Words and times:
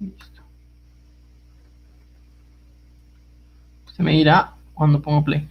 Listo. 0.00 0.42
Se 3.92 4.02
me 4.02 4.12
dirá 4.12 4.54
cuando 4.74 5.00
pongo 5.00 5.24
play. 5.24 5.48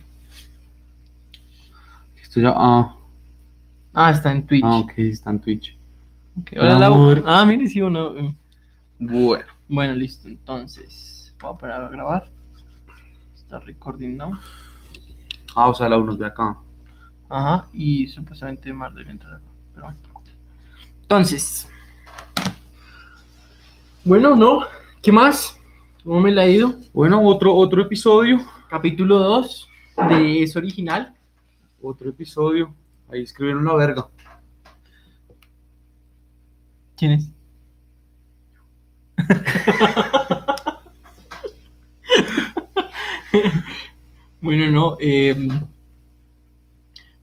Esto 2.21 2.39
ya. 2.41 2.54
Ah, 2.55 2.96
Ah, 3.97 4.12
está 4.12 4.31
en 4.31 4.46
Twitch. 4.46 4.63
ah, 4.66 4.79
ok, 4.79 4.92
está 4.97 5.29
en 5.29 5.39
Twitch. 5.39 5.78
Ok, 6.42 6.52
hola, 6.60 6.78
Lau. 6.79 6.94
Amor. 6.94 7.23
Ah, 7.26 7.46
mire, 7.46 7.66
sí 7.68 7.81
o 7.81 7.89
no. 7.89 8.13
Bueno. 8.99 9.46
Bueno, 9.69 9.94
listo. 9.96 10.28
Entonces, 10.28 11.33
voy 11.41 11.53
a 11.53 11.57
parar 11.57 11.83
a 11.85 11.89
grabar. 11.89 12.29
Está 13.35 13.59
recording 13.59 14.17
now. 14.17 14.33
Ah, 15.55 15.69
o 15.69 15.73
sea, 15.73 15.87
la 15.87 15.97
uno 15.97 16.16
de 16.16 16.25
acá. 16.25 16.57
Ajá, 17.30 17.67
y 17.73 18.07
supuestamente 18.07 18.71
más 18.73 18.93
de 18.93 19.03
entra 19.03 19.38
acá. 19.38 19.45
Pero 19.73 19.85
bueno. 19.85 19.99
Entonces. 21.03 21.70
Bueno, 24.05 24.36
¿no? 24.36 24.62
¿Qué 25.02 25.12
más? 25.12 25.59
¿Cómo 26.04 26.20
me 26.22 26.32
la 26.32 26.44
ha 26.44 26.48
ido? 26.48 26.76
Bueno, 26.94 27.22
otro, 27.23 27.55
otro 27.55 27.82
episodio. 27.82 28.40
Capítulo 28.70 29.18
2 29.20 29.68
de 30.09 30.44
Es 30.44 30.55
Original. 30.55 31.14
Otro 31.81 32.09
episodio. 32.09 32.73
Ahí 33.12 33.23
escribieron 33.23 33.66
la 33.66 33.73
verga. 33.76 34.08
¿Quién 36.95 37.12
es? 37.14 37.30
bueno, 44.42 44.72
no. 44.72 44.98
eh, 45.00 45.36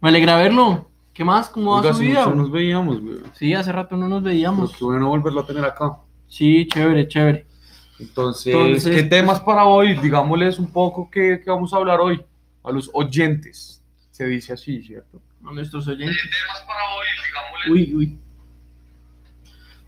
me 0.00 0.08
alegra 0.08 0.36
verlo. 0.36 0.88
¿Qué 1.12 1.24
más? 1.24 1.48
¿Cómo 1.50 1.72
va 1.72 1.78
Oiga, 1.80 1.90
su 1.92 1.96
hace 1.98 2.06
vida? 2.06 2.24
mucho 2.26 2.36
nos 2.36 2.50
veíamos, 2.50 3.00
güey. 3.00 3.18
Sí, 3.34 3.52
hace 3.54 3.70
rato 3.70 3.96
no 3.96 4.08
nos 4.08 4.22
Pero 4.22 4.34
veíamos. 4.34 4.74
qué 4.76 4.84
bueno 4.84 5.08
volverlo 5.08 5.40
a 5.42 5.46
tener 5.46 5.64
acá. 5.64 5.98
Sí, 6.32 6.66
chévere, 6.66 7.06
chévere. 7.08 7.46
Entonces, 7.98 8.54
Entonces, 8.54 8.96
¿qué 8.96 9.02
temas 9.02 9.38
para 9.40 9.66
hoy? 9.66 9.98
Digámosles 9.98 10.58
un 10.58 10.72
poco 10.72 11.10
qué, 11.10 11.42
qué 11.44 11.50
vamos 11.50 11.74
a 11.74 11.76
hablar 11.76 12.00
hoy. 12.00 12.24
A 12.64 12.72
los 12.72 12.88
oyentes. 12.94 13.84
Se 14.10 14.24
dice 14.24 14.54
así, 14.54 14.82
¿cierto? 14.82 15.20
A 15.44 15.52
nuestros 15.52 15.86
oyentes. 15.88 16.16
temas 16.16 16.62
para 16.66 16.94
hoy? 16.94 17.06
Digámosles. 17.26 17.70
Uy, 17.70 17.94
uy. 17.94 18.18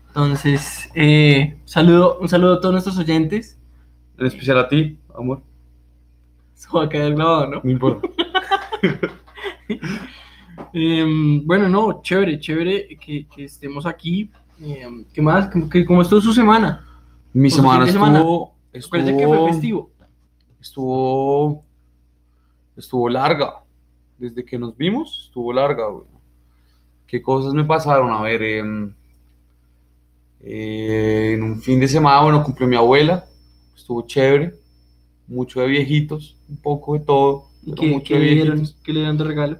Entonces, 0.09 0.87
eh, 0.93 1.57
saludo, 1.65 2.19
un 2.19 2.29
saludo 2.29 2.53
a 2.53 2.61
todos 2.61 2.73
nuestros 2.73 2.99
oyentes. 2.99 3.57
En 4.15 4.27
especial 4.27 4.59
a 4.59 4.69
ti, 4.69 4.99
amor. 5.17 5.41
Se 6.53 6.69
va 6.69 6.83
a 6.83 6.89
quedar 6.89 7.15
grabado, 7.15 7.47
¿no? 7.47 7.61
No 7.63 7.71
importa. 7.71 8.07
Em, 10.77 11.45
bueno, 11.45 11.69
no, 11.69 12.01
chévere, 12.03 12.39
chévere 12.39 12.97
que, 12.99 13.25
que 13.27 13.45
estemos 13.45 13.85
aquí. 13.85 14.29
Em, 14.61 15.03
¿Qué 15.13 15.21
más? 15.21 15.49
¿Cómo, 15.51 15.69
cómo 15.87 16.01
estuvo 16.01 16.21
su 16.21 16.33
semana? 16.33 16.85
Mi 17.33 17.49
Por 17.49 17.51
su 17.51 17.55
semana 17.57 17.87
semana. 17.91 18.19
estuvo. 18.19 18.55
Que 18.71 19.27
fue 19.27 19.49
festivo. 19.51 19.89
estuvo 20.61 21.63
estuvo 22.77 23.07
larga 23.09 23.63
desde 24.17 24.43
que 24.43 24.57
nos 24.59 24.75
vimos 24.75 25.25
estuvo 25.27 25.53
larga 25.53 25.87
güey. 25.87 26.03
qué 27.07 27.21
cosas 27.21 27.53
me 27.53 27.63
pasaron 27.63 28.11
a 28.11 28.21
ver 28.21 28.41
em, 28.43 28.93
eh, 30.41 31.31
en 31.35 31.43
un 31.43 31.61
fin 31.61 31.79
de 31.79 31.87
semana 31.87 32.21
bueno 32.21 32.43
cumplió 32.43 32.67
mi 32.67 32.75
abuela 32.75 33.25
estuvo 33.75 34.01
chévere 34.01 34.53
mucho 35.27 35.61
de 35.61 35.67
viejitos 35.67 36.35
un 36.49 36.57
poco 36.57 36.93
de 36.95 36.99
todo 37.05 37.45
¿Y 37.63 37.71
pero 37.71 37.81
qué, 37.81 38.03
qué 38.03 38.19
le 38.19 38.31
dieron, 38.33 38.67
qué 38.83 38.91
le 38.93 38.99
dieron 38.99 39.17
de 39.17 39.23
regalo? 39.23 39.57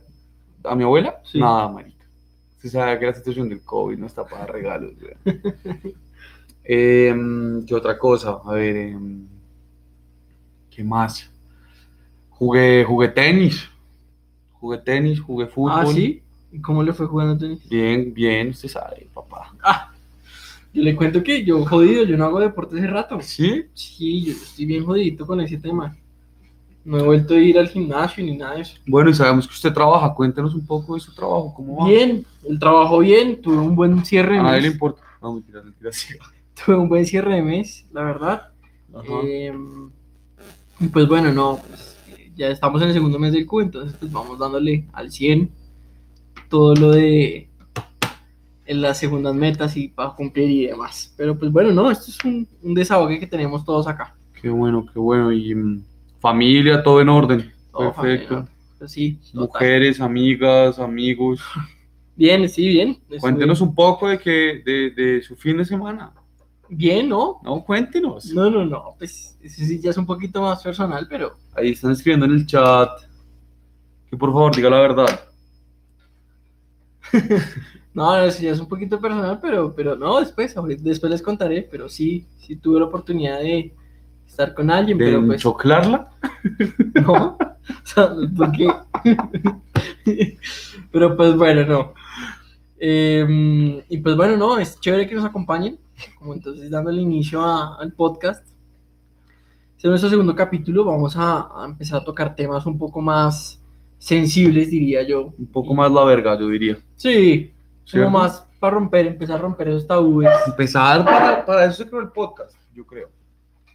a 0.65 0.75
mi 0.75 0.83
abuela 0.83 1.21
Sí. 1.23 1.39
nada 1.39 1.69
marica 1.69 1.94
se 2.65 2.71
sabe 2.71 2.97
que 2.99 3.05
la 3.05 3.13
situación 3.13 3.47
del 3.47 3.61
covid 3.61 3.97
no 3.97 4.07
está 4.07 4.25
para 4.25 4.45
regalos. 4.47 4.93
Em, 6.67 7.63
qué 7.63 7.75
otra 7.75 7.95
cosa 7.95 8.39
a 8.43 8.53
ver 8.53 8.75
em, 8.75 9.27
qué 10.71 10.83
más 10.83 11.29
Jugué, 12.27 12.83
jugué 12.83 13.09
tenis. 13.09 13.69
Jugué 14.53 14.79
tenis, 14.79 15.21
jugué 15.21 15.45
fútbol. 15.45 15.71
Ah, 15.71 15.85
¿sí? 15.85 16.23
¿Y 16.51 16.59
cómo 16.59 16.81
le 16.81 16.91
fue 16.91 17.05
jugando 17.05 17.37
tenis? 17.37 17.69
Bien, 17.69 18.11
bien, 18.11 18.49
usted 18.49 18.67
sabe, 18.67 19.07
papá. 19.13 19.53
Ah, 19.61 19.93
yo 20.73 20.81
le 20.81 20.95
cuento 20.95 21.23
que 21.23 21.45
yo 21.45 21.63
jodido, 21.65 22.03
yo 22.03 22.17
no 22.17 22.25
hago 22.25 22.39
deporte 22.39 22.77
hace 22.77 22.87
rato. 22.87 23.21
¿Sí? 23.21 23.67
Sí, 23.75 24.25
yo 24.25 24.31
estoy 24.31 24.65
bien 24.65 24.83
jodidito 24.83 25.25
con 25.27 25.39
ese 25.39 25.57
tema. 25.57 25.95
No 26.85 26.99
he 26.99 27.03
vuelto 27.03 27.33
a 27.33 27.37
ir 27.37 27.57
al 27.57 27.67
gimnasio 27.67 28.23
ni 28.23 28.37
nada 28.37 28.55
de 28.55 28.61
eso. 28.61 28.77
Bueno, 28.85 29.09
y 29.09 29.13
sabemos 29.15 29.47
que 29.47 29.53
usted 29.53 29.73
trabaja. 29.73 30.13
Cuéntenos 30.13 30.53
un 30.53 30.65
poco 30.65 30.93
de 30.93 31.01
su 31.01 31.13
trabajo. 31.13 31.53
¿Cómo 31.55 31.77
va? 31.77 31.87
Bien, 31.89 32.23
el 32.47 32.59
trabajo 32.59 32.99
bien, 32.99 33.41
tuve 33.41 33.57
un 33.57 33.75
buen 33.75 34.05
cierre 34.05 34.35
A 34.35 34.37
de 34.37 34.43
nadie 34.43 34.61
le 34.61 34.67
mes. 34.67 34.73
importa. 34.73 35.01
No, 35.21 35.33
mentira, 35.33 35.63
mentira, 35.63 35.91
sí. 35.91 36.13
Tuve 36.65 36.77
un 36.77 36.87
buen 36.87 37.05
cierre 37.05 37.35
de 37.35 37.41
mes, 37.41 37.85
la 37.91 38.03
verdad. 38.03 38.49
Ajá. 38.93 39.23
Y 40.79 40.87
pues 40.87 41.07
bueno, 41.07 41.31
no, 41.33 41.59
pues, 41.67 41.97
eh, 42.17 42.31
ya 42.35 42.47
estamos 42.49 42.81
en 42.81 42.89
el 42.89 42.93
segundo 42.93 43.17
mes 43.17 43.33
del 43.33 43.45
Q, 43.45 43.61
entonces 43.61 43.97
pues 43.99 44.11
vamos 44.11 44.37
dándole 44.37 44.85
al 44.93 45.11
100 45.11 45.49
todo 46.49 46.75
lo 46.75 46.91
de 46.91 47.49
en 48.67 48.81
las 48.81 48.97
segundas 48.97 49.35
metas 49.35 49.77
y 49.77 49.87
para 49.87 50.11
cumplir 50.11 50.49
y 50.49 50.67
demás. 50.67 51.13
Pero 51.17 51.37
pues 51.37 51.51
bueno, 51.51 51.71
no, 51.71 51.89
esto 51.91 52.05
es 52.09 52.23
un, 52.23 52.47
un 52.61 52.73
desahogue 52.73 53.19
que 53.19 53.27
tenemos 53.27 53.63
todos 53.63 53.87
acá. 53.87 54.15
Qué 54.41 54.49
bueno, 54.49 54.85
qué 54.91 54.99
bueno. 54.99 55.31
Y 55.31 55.53
mm, 55.53 55.83
familia, 56.25 56.81
todo 56.81 57.01
en 57.01 57.09
orden. 57.09 57.53
Todo 57.71 57.93
Perfecto. 57.93 58.35
familia, 58.35 58.51
pues 58.79 58.91
sí. 58.91 59.19
Mujeres, 59.33 60.01
amigas, 60.01 60.79
amigos. 60.79 61.39
Bien, 62.17 62.47
sí, 62.47 62.69
bien. 62.69 62.97
Cuéntenos 63.19 63.59
un 63.59 63.75
poco 63.75 64.07
de, 64.07 64.17
que, 64.17 64.63
de, 64.65 64.89
de 64.91 65.21
su 65.21 65.35
fin 65.35 65.57
de 65.57 65.65
semana. 65.65 66.13
Bien, 66.69 67.09
¿no? 67.09 67.41
No, 67.43 67.61
cuéntenos. 67.61 68.27
No, 68.33 68.49
no, 68.49 68.65
no, 68.65 68.95
pues 68.97 69.37
sí 69.43 69.81
ya 69.81 69.89
es 69.89 69.97
un 69.97 70.05
poquito 70.05 70.41
más 70.41 70.63
personal, 70.63 71.05
pero 71.09 71.35
Ahí 71.53 71.71
están 71.71 71.91
escribiendo 71.91 72.25
en 72.25 72.31
el 72.31 72.45
chat. 72.45 72.89
Que 74.09 74.15
por 74.15 74.31
favor 74.31 74.55
diga 74.55 74.69
la 74.69 74.79
verdad. 74.79 75.19
No, 77.93 78.17
no, 78.17 78.25
eso 78.25 78.41
ya 78.41 78.51
es 78.51 78.59
un 78.59 78.67
poquito 78.67 78.99
personal, 78.99 79.39
pero, 79.41 79.73
pero 79.73 79.95
no, 79.95 80.19
después, 80.19 80.53
después 80.79 81.09
les 81.09 81.21
contaré, 81.21 81.61
pero 81.61 81.87
sí, 81.87 82.27
sí 82.39 82.57
tuve 82.57 82.81
la 82.81 82.87
oportunidad 82.87 83.39
de 83.39 83.73
estar 84.27 84.53
con 84.53 84.69
alguien, 84.71 84.97
¿De 84.97 85.05
pero 85.05 85.25
pues 85.25 85.41
choclarla? 85.41 86.09
no, 87.05 87.37
o 87.37 87.37
sea, 87.83 88.11
¿por 88.35 88.51
qué? 88.51 88.67
pero 90.91 91.15
pues 91.15 91.35
bueno, 91.35 91.65
no. 91.65 91.93
Em, 92.77 93.81
y 93.89 93.97
pues 93.97 94.15
bueno, 94.15 94.37
no, 94.37 94.57
es 94.57 94.79
chévere 94.79 95.07
que 95.07 95.15
nos 95.15 95.25
acompañen, 95.25 95.79
como 96.19 96.33
entonces 96.33 96.69
dándole 96.69 97.01
inicio 97.01 97.41
a- 97.41 97.77
al 97.79 97.93
podcast. 97.93 98.45
Este 99.75 99.87
es 99.87 99.89
nuestro 99.89 100.09
segundo 100.09 100.35
capítulo, 100.35 100.83
vamos 100.85 101.15
a, 101.17 101.47
a 101.61 101.65
empezar 101.65 102.01
a 102.01 102.03
tocar 102.05 102.35
temas 102.35 102.65
un 102.65 102.77
poco 102.77 103.01
más 103.01 103.61
sensibles, 103.97 104.69
diría 104.71 105.03
yo. 105.03 105.33
Un 105.37 105.47
poco 105.47 105.73
más 105.73 105.91
la 105.91 106.03
verga, 106.03 106.37
yo 106.39 106.47
diría. 106.49 106.77
Sí, 106.95 107.53
¿Cierto? 107.85 108.07
como 108.07 108.19
más 108.19 108.45
para 108.59 108.75
romper, 108.75 109.07
empezar 109.07 109.37
a 109.37 109.41
romper 109.41 109.67
esos 109.69 109.87
tabúes. 109.87 110.29
Empezar 110.47 111.03
para, 111.05 111.45
para 111.45 111.65
eso 111.65 111.83
se 111.83 111.89
creó 111.89 112.01
el 112.01 112.09
podcast, 112.09 112.55
yo 112.73 112.85
creo. 112.85 113.09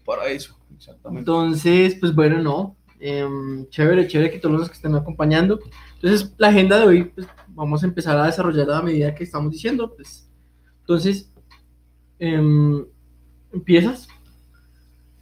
Para 0.04 0.26
eso, 0.28 0.56
exactamente. 0.76 1.20
Entonces, 1.20 1.96
pues 2.00 2.14
bueno, 2.14 2.40
no. 2.42 2.76
Em, 2.98 3.66
chévere, 3.68 4.06
chévere 4.06 4.30
que 4.30 4.38
todos 4.38 4.58
los 4.58 4.68
que 4.68 4.74
estén 4.74 4.94
acompañando. 4.94 5.58
Entonces, 5.94 6.34
la 6.36 6.48
agenda 6.48 6.78
de 6.78 6.86
hoy, 6.86 7.04
pues 7.04 7.26
vamos 7.48 7.82
a 7.82 7.86
empezar 7.86 8.16
a 8.18 8.26
desarrollar 8.26 8.70
a 8.70 8.82
medida 8.82 9.14
que 9.14 9.24
estamos 9.24 9.52
diciendo. 9.52 9.94
Pues, 9.94 10.28
entonces, 10.80 11.32
em, 12.18 12.84
¿empiezas? 13.52 14.08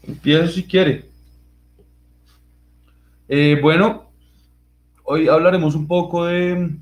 Empieza 0.03 0.49
si 0.49 0.65
quiere. 0.65 1.09
Eh, 3.29 3.59
bueno, 3.61 4.11
hoy 5.05 5.29
hablaremos 5.29 5.75
un 5.75 5.87
poco 5.87 6.25
de, 6.25 6.77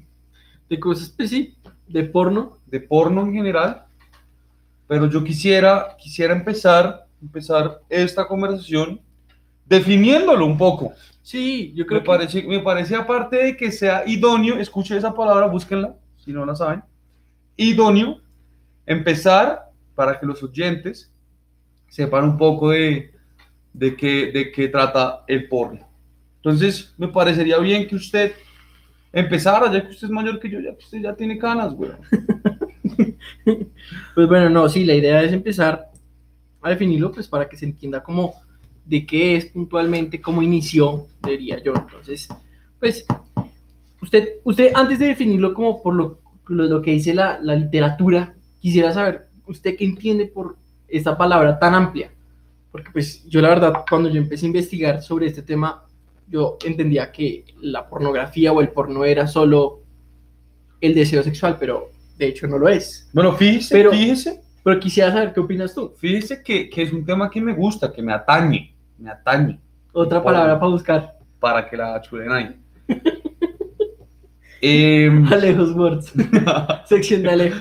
De 0.68 0.80
cosas, 0.80 1.10
pues 1.10 1.30
sí, 1.30 1.56
de 1.88 2.04
porno. 2.04 2.58
de 2.66 2.80
porno 2.80 3.22
en 3.22 3.32
general, 3.32 3.86
pero 4.86 5.08
yo 5.10 5.24
quisiera, 5.24 5.96
quisiera 5.98 6.34
empezar, 6.34 7.05
empezar 7.20 7.80
esta 7.88 8.26
conversación 8.26 9.00
definiéndolo 9.64 10.46
un 10.46 10.56
poco. 10.56 10.92
Sí, 11.22 11.72
yo 11.74 11.84
Me 11.84 11.88
creo 11.88 12.00
que 12.02 12.06
parece, 12.06 12.42
me 12.44 12.60
parece 12.60 12.94
aparte 12.94 13.36
de 13.36 13.56
que 13.56 13.72
sea 13.72 14.04
idóneo, 14.06 14.58
escuchen 14.58 14.96
esa 14.96 15.12
palabra, 15.14 15.46
búsquenla, 15.46 15.96
si 16.16 16.32
no 16.32 16.46
la 16.46 16.54
saben, 16.54 16.82
idóneo, 17.56 18.20
empezar 18.86 19.70
para 19.94 20.20
que 20.20 20.26
los 20.26 20.42
oyentes 20.42 21.10
sepan 21.88 22.24
un 22.24 22.36
poco 22.36 22.70
de, 22.70 23.12
de, 23.72 23.96
qué, 23.96 24.30
de 24.30 24.52
qué 24.52 24.68
trata 24.68 25.24
el 25.26 25.48
porno. 25.48 25.80
Entonces, 26.36 26.94
me 26.96 27.08
parecería 27.08 27.58
bien 27.58 27.88
que 27.88 27.96
usted 27.96 28.32
empezara, 29.12 29.72
ya 29.72 29.82
que 29.82 29.88
usted 29.90 30.06
es 30.06 30.12
mayor 30.12 30.38
que 30.38 30.48
yo, 30.48 30.60
ya 30.60 30.76
que 30.76 30.84
usted 30.84 31.00
ya 31.00 31.14
tiene 31.14 31.38
canas, 31.38 31.74
güey. 31.74 31.90
Pues 34.14 34.28
bueno, 34.28 34.48
no, 34.48 34.68
sí, 34.68 34.84
la 34.84 34.94
idea 34.94 35.22
es 35.22 35.32
empezar 35.32 35.90
a 36.66 36.70
definirlo, 36.70 37.12
pues 37.12 37.28
para 37.28 37.48
que 37.48 37.56
se 37.56 37.64
entienda 37.64 38.02
como 38.02 38.34
de 38.84 39.04
qué 39.04 39.36
es 39.36 39.46
puntualmente, 39.46 40.20
cómo 40.20 40.42
inició, 40.42 41.06
diría 41.22 41.62
yo. 41.62 41.74
Entonces, 41.74 42.28
pues, 42.78 43.04
usted, 44.00 44.28
usted 44.44 44.72
antes 44.74 44.98
de 44.98 45.06
definirlo 45.06 45.54
como 45.54 45.82
por 45.82 45.94
lo, 45.94 46.18
lo, 46.48 46.64
lo 46.64 46.82
que 46.82 46.92
dice 46.92 47.14
la, 47.14 47.38
la 47.40 47.54
literatura, 47.54 48.34
quisiera 48.60 48.92
saber, 48.92 49.26
¿usted 49.46 49.76
qué 49.76 49.84
entiende 49.84 50.26
por 50.26 50.56
esta 50.88 51.16
palabra 51.16 51.58
tan 51.58 51.74
amplia. 51.74 52.10
Porque 52.70 52.90
pues 52.92 53.24
yo 53.26 53.40
la 53.40 53.48
verdad, 53.48 53.84
cuando 53.88 54.08
yo 54.08 54.18
empecé 54.20 54.46
a 54.46 54.48
investigar 54.48 55.02
sobre 55.02 55.26
este 55.26 55.42
tema, 55.42 55.84
yo 56.28 56.58
entendía 56.64 57.10
que 57.10 57.44
la 57.60 57.88
pornografía 57.88 58.52
o 58.52 58.60
el 58.60 58.68
porno 58.68 59.04
era 59.04 59.26
solo 59.26 59.80
el 60.80 60.94
deseo 60.94 61.22
sexual, 61.22 61.56
pero 61.58 61.90
de 62.18 62.26
hecho 62.28 62.46
no 62.46 62.58
lo 62.58 62.68
es. 62.68 63.08
Bueno, 63.12 63.32
fíjese, 63.34 63.74
Pero- 63.74 63.90
fíjese, 63.92 64.42
Pero 64.66 64.80
quisiera 64.80 65.12
saber 65.12 65.32
qué 65.32 65.38
opinas 65.38 65.72
tú. 65.72 65.94
fíjese 65.96 66.42
que, 66.42 66.68
que 66.68 66.82
es 66.82 66.92
un 66.92 67.04
tema 67.04 67.30
que 67.30 67.40
me 67.40 67.52
gusta, 67.52 67.92
que 67.92 68.02
me 68.02 68.12
atañe, 68.12 68.74
me 68.98 69.10
atañe, 69.10 69.60
Otra 69.92 70.20
palabra 70.20 70.58
para 70.58 70.72
buscar. 70.72 71.16
para 71.38 71.70
que 71.70 71.76
la 71.76 72.02
chulen 72.02 72.32
ahí. 72.32 72.56
Em, 74.60 75.24
Alejos 75.32 75.72
Words. 75.72 76.12
Sección 76.86 77.22
de 77.22 77.30
Alejo. 77.30 77.60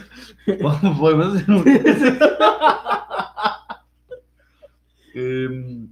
Podemos 0.98 1.36
hacer 1.36 1.52
un... 1.52 1.64
Em, 5.14 5.88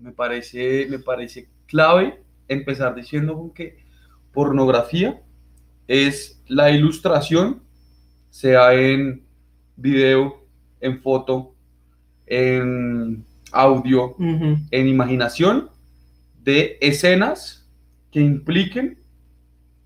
me, 0.00 0.12
parece, 0.12 0.86
me 0.88 1.00
parece 1.00 1.50
clave 1.66 2.22
empezar 2.46 2.94
diciendo 2.94 3.34
con 3.34 3.52
que 3.52 3.84
pornografía 4.32 5.20
es 5.88 6.40
la 6.46 6.70
ilustración, 6.70 7.64
sea 8.30 8.72
en 8.72 9.31
video, 9.76 10.44
en 10.80 11.00
foto, 11.00 11.54
en 12.26 13.24
audio, 13.52 14.14
en 14.70 14.88
imaginación, 14.88 15.70
de 16.42 16.78
escenas 16.80 17.68
que 18.10 18.20
impliquen 18.20 18.98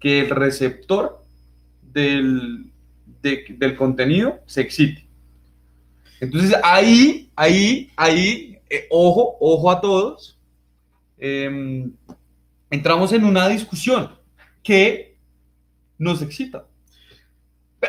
que 0.01 0.21
el 0.21 0.31
receptor 0.31 1.23
del, 1.83 2.71
de- 3.23 3.45
del 3.59 3.77
contenido 3.77 4.41
se 4.47 4.61
excite. 4.63 5.07
Entonces 6.21 6.55
ahí, 6.63 7.31
ahí, 7.37 7.91
ahí, 7.97 8.59
eh, 8.71 8.87
ojo, 8.91 9.37
ojo 9.41 9.71
a 9.71 9.81
todos, 9.81 10.39
em, 11.19 11.93
entramos 12.71 13.13
en 13.13 13.25
una 13.25 13.49
discusión 13.49 14.11
que 14.63 15.17
nos 15.99 16.23
excita. 16.23 16.67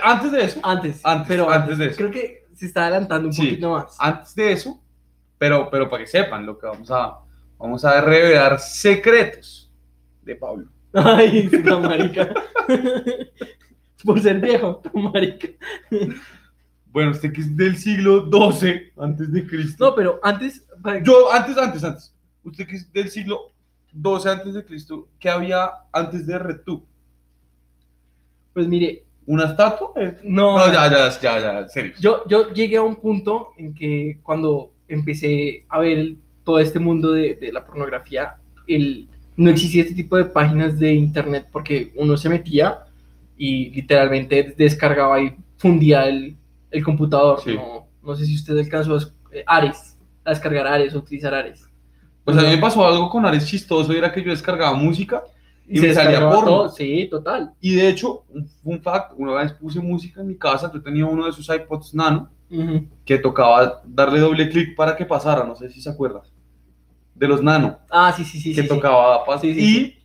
Antes 0.03 0.31
de 0.31 0.43
eso, 0.43 0.59
Antes, 0.63 1.01
Antes, 1.03 1.27
pero 1.27 1.49
antes 1.49 1.77
de 1.77 1.87
eso. 1.87 1.97
Creo 1.97 2.11
que 2.11 2.45
se 2.53 2.65
está 2.65 2.83
adelantando 2.87 3.27
un 3.29 3.33
Sí. 3.33 3.43
poquito 3.43 3.71
más. 3.71 3.95
antes 3.99 4.35
de 4.35 4.51
eso, 4.51 4.81
pero, 5.37 5.69
pero 5.69 5.89
para 5.89 6.03
que 6.03 6.09
sepan 6.09 6.45
lo 6.45 6.57
que 6.57 6.65
vamos 6.67 6.89
a, 6.91 7.19
vamos 7.57 7.85
a 7.85 8.01
revelar 8.01 8.59
secretos 8.59 9.71
de 10.23 10.35
Pablo. 10.35 10.67
Ay, 10.93 11.49
la 11.63 11.79
marica. 11.79 12.33
Por 14.03 14.19
ser 14.19 14.39
viejo, 14.39 14.81
marica. 14.93 15.47
Bueno, 16.87 17.11
usted 17.11 17.31
que 17.33 17.41
es 17.41 17.55
del 17.55 17.77
siglo 17.77 18.29
XII 18.31 18.93
antes 18.97 19.31
de 19.31 19.45
Cristo. 19.45 19.85
No, 19.89 19.95
pero 19.95 20.19
antes, 20.23 20.65
Yo, 21.03 21.31
antes, 21.31 21.57
antes, 21.57 21.83
antes. 21.83 22.15
Usted 22.43 22.65
que 22.67 22.75
es 22.77 22.91
del 22.93 23.09
siglo 23.09 23.51
XII 23.91 24.31
antes 24.31 24.53
de 24.53 24.65
Cristo, 24.65 25.07
¿qué 25.19 25.29
había 25.29 25.69
antes 25.91 26.25
de 26.27 26.37
Retú? 26.39 26.85
pues 28.53 28.67
mire, 28.67 29.05
¿Una 29.27 29.45
estatua? 29.45 29.91
Eh, 29.97 30.17
no, 30.23 30.57
No, 30.57 30.73
ya, 30.73 30.89
ya, 30.89 31.09
ya, 31.19 31.39
ya, 31.39 31.59
en 31.59 31.69
serio. 31.69 31.93
Yo, 31.99 32.23
yo 32.27 32.51
llegué 32.53 32.77
a 32.77 32.81
un 32.81 32.95
punto 32.95 33.49
en 33.57 33.73
que 33.73 34.17
cuando 34.23 34.71
empecé 34.87 35.65
a 35.67 35.79
ver 35.79 36.15
todo 36.45 36.59
este 36.59 36.79
mundo 36.79 37.11
de, 37.11 37.35
de 37.35 37.51
la 37.51 37.65
pornografía, 37.65 38.37
el, 38.67 39.09
no 39.35 39.49
existía 39.49 39.83
este 39.83 39.95
tipo 39.95 40.15
de 40.15 40.25
páginas 40.25 40.79
de 40.79 40.93
internet 40.93 41.47
porque 41.51 41.91
uno 41.95 42.15
se 42.15 42.29
metía 42.29 42.79
y 43.37 43.69
literalmente 43.69 44.55
descargaba 44.57 45.21
y 45.21 45.35
fundía 45.57 46.07
el, 46.07 46.37
el 46.71 46.83
computador. 46.83 47.41
Sí. 47.43 47.53
No, 47.53 47.85
no 48.01 48.15
sé 48.15 48.25
si 48.25 48.35
usted 48.35 48.57
alcanzó 48.57 48.95
a, 48.95 49.01
eh, 49.33 49.43
Ares, 49.45 49.97
a 50.23 50.29
descargar 50.29 50.67
Ares 50.67 50.95
o 50.95 50.99
utilizar 50.99 51.33
Ares. 51.33 51.67
Pues 52.23 52.37
a 52.37 52.41
mí 52.41 52.47
me 52.47 52.57
pasó 52.57 52.85
algo 52.87 53.09
con 53.09 53.25
Ares 53.25 53.45
chistoso, 53.45 53.91
era 53.91 54.11
que 54.11 54.23
yo 54.23 54.31
descargaba 54.31 54.75
música 54.75 55.21
y, 55.67 55.79
me 55.81 55.87
se 55.89 55.93
salía 55.95 56.19
porno. 56.29 56.45
todo. 56.45 56.69
Sí, 56.69 57.07
total. 57.09 57.53
Y 57.59 57.75
de 57.75 57.89
hecho, 57.89 58.23
un 58.63 58.81
fact, 58.81 59.13
una 59.17 59.33
vez 59.33 59.53
puse 59.53 59.79
música 59.79 60.21
en 60.21 60.27
mi 60.27 60.37
casa, 60.37 60.71
yo 60.73 60.81
tenía 60.81 61.05
uno 61.05 61.25
de 61.25 61.31
esos 61.31 61.47
iPods 61.49 61.93
nano, 61.93 62.29
que 63.03 63.17
tocaba 63.17 63.81
darle 63.85 64.19
doble 64.19 64.49
clic 64.49 64.75
para 64.75 64.95
que 64.95 65.05
pasara, 65.05 65.43
no 65.43 65.55
sé 65.55 65.69
si 65.69 65.81
se 65.81 65.89
acuerdan, 65.89 66.21
de 67.13 67.27
los 67.27 67.43
nano, 67.43 67.77
Ah, 67.89 68.13
sí, 68.15 68.23
sí, 68.23 68.39
sí. 68.39 68.55
que 68.55 68.61
sí, 68.61 68.67
tocaba 68.67 69.25
Sí, 69.41 69.49
y 69.49 69.97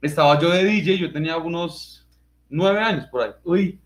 estaba 0.00 0.38
yo 0.38 0.50
de 0.50 0.64
DJ, 0.64 0.98
yo 0.98 1.12
tenía 1.12 1.36
unos 1.36 2.06
nueve 2.48 2.78
años 2.80 3.06
por 3.06 3.22
ahí, 3.22 3.30
Uy, 3.44 3.80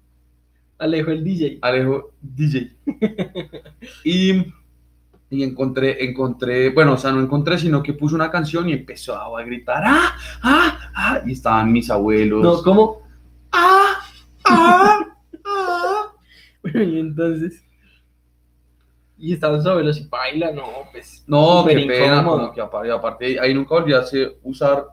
Alejo 0.79 1.11
el 1.11 1.25
DJ. 1.25 1.59
Alejo 1.63 2.13
DJ. 2.21 2.71
y, 4.05 4.45
y 5.29 5.43
encontré, 5.43 6.05
encontré, 6.05 6.71
bueno, 6.71 6.95
o 6.95 6.99
sea, 6.99 7.13
no 7.13 7.21
encontré, 7.21 7.59
sino 7.59 7.83
que 7.83 7.93
puse 7.93 8.15
una 8.15 8.31
canción 8.31 8.69
y 8.69 8.73
empezó 8.73 9.17
a 9.37 9.43
gritar, 9.43 9.83
¡ah! 9.85 10.15
¡ah! 10.43 10.79
¡ah! 10.95 11.21
Y 11.27 11.33
estaban 11.33 11.73
mis 11.73 11.91
abuelos. 11.91 12.43
No, 12.43 12.63
¿cómo? 12.63 13.03
¡ah! 13.53 13.95
¡ah! 14.45 15.01
¡ah! 15.45 16.03
Bueno, 16.63 16.83
y 16.83 17.01
entonces. 17.01 17.63
Y 19.19 19.33
estaban 19.33 19.63
sobre 19.63 19.85
los 19.85 19.99
y 19.99 20.07
baila, 20.07 20.53
no, 20.53 20.65
pues. 20.93 21.25
No, 21.27 21.65
qué 21.67 21.87
pena, 21.87 22.23
como 22.23 22.53
que 22.53 22.61
aparte, 22.61 22.93
aparte 22.93 23.41
ahí 23.41 23.55
nunca 23.55 23.75
volví 23.75 23.95
a 23.95 24.03
usar 24.43 24.87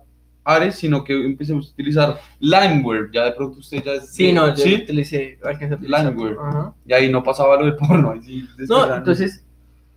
Ares, 0.46 0.76
sino 0.76 1.04
que 1.04 1.14
empecé 1.14 1.54
a 1.54 1.58
utilizar 1.58 2.20
Limeware, 2.40 3.10
ya 3.14 3.26
de 3.26 3.32
pronto 3.34 3.60
usted 3.60 3.84
ya. 3.84 4.02
Sí, 4.02 4.34
no, 4.34 4.50
yo 4.50 4.64
¿sí? 4.64 4.76
utilicé. 4.84 5.40
Langware. 5.82 6.38
Y 6.86 6.94
ahí 6.94 7.10
no 7.10 7.24
pasaba 7.24 7.58
lo 7.58 7.66
de 7.66 7.74
porno. 7.74 8.12
ahí 8.12 8.22
sí, 8.24 8.48
No, 8.68 8.94
entonces. 8.96 9.46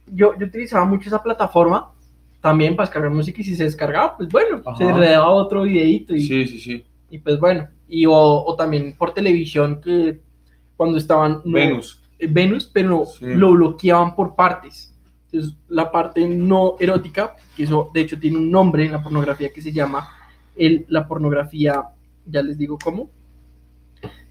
Yo, 0.06 0.36
yo 0.38 0.46
utilizaba 0.46 0.84
mucho 0.84 1.08
esa 1.08 1.22
plataforma 1.22 1.90
también 2.40 2.76
para 2.76 2.86
descargar 2.86 3.10
música 3.10 3.40
y 3.40 3.44
si 3.44 3.56
se 3.56 3.64
descargaba, 3.64 4.16
pues 4.16 4.28
bueno, 4.28 4.62
Ajá. 4.64 4.76
se 4.76 4.84
le 4.84 5.10
daba 5.10 5.30
otro 5.30 5.62
videito 5.62 6.14
y, 6.14 6.20
Sí, 6.20 6.46
sí, 6.46 6.60
sí. 6.60 6.84
y 7.10 7.18
pues 7.18 7.40
bueno. 7.40 7.68
Y 7.88 8.06
o, 8.06 8.12
o 8.14 8.54
también 8.56 8.94
por 8.96 9.12
televisión 9.14 9.80
que 9.80 10.20
cuando 10.76 10.98
estaban. 10.98 11.40
no- 11.44 11.52
Venus. 11.54 12.00
eh, 12.18 12.26
Venus, 12.30 12.70
pero 12.72 13.04
Sí. 13.06 13.26
lo 13.34 13.52
bloqueaban 13.52 14.14
por 14.14 14.34
partes. 14.34 14.92
Entonces, 15.32 15.56
la 15.68 15.90
parte 15.90 16.26
no 16.28 16.76
erótica, 16.78 17.34
que 17.56 17.64
eso 17.64 17.90
de 17.92 18.00
hecho 18.02 18.18
tiene 18.18 18.38
un 18.38 18.50
nombre 18.50 18.86
en 18.86 18.92
la 18.92 19.02
pornografía 19.02 19.52
que 19.52 19.60
se 19.60 19.72
llama 19.72 20.08
el, 20.54 20.86
la 20.88 21.06
pornografía, 21.06 21.82
ya 22.24 22.42
les 22.42 22.56
digo 22.56 22.78
cómo, 22.82 23.10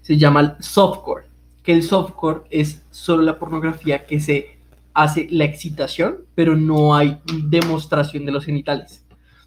se 0.00 0.16
llama 0.16 0.40
el 0.40 0.52
softcore, 0.60 1.26
que 1.62 1.72
el 1.72 1.82
softcore 1.82 2.42
es 2.50 2.82
solo 2.90 3.22
la 3.22 3.38
pornografía 3.38 4.04
que 4.06 4.18
se 4.20 4.55
hace 4.96 5.28
la 5.30 5.44
excitación, 5.44 6.24
pero 6.34 6.56
no 6.56 6.94
hay 6.96 7.18
demostración 7.50 8.24
de 8.24 8.32
los 8.32 8.44
genitales. 8.44 9.04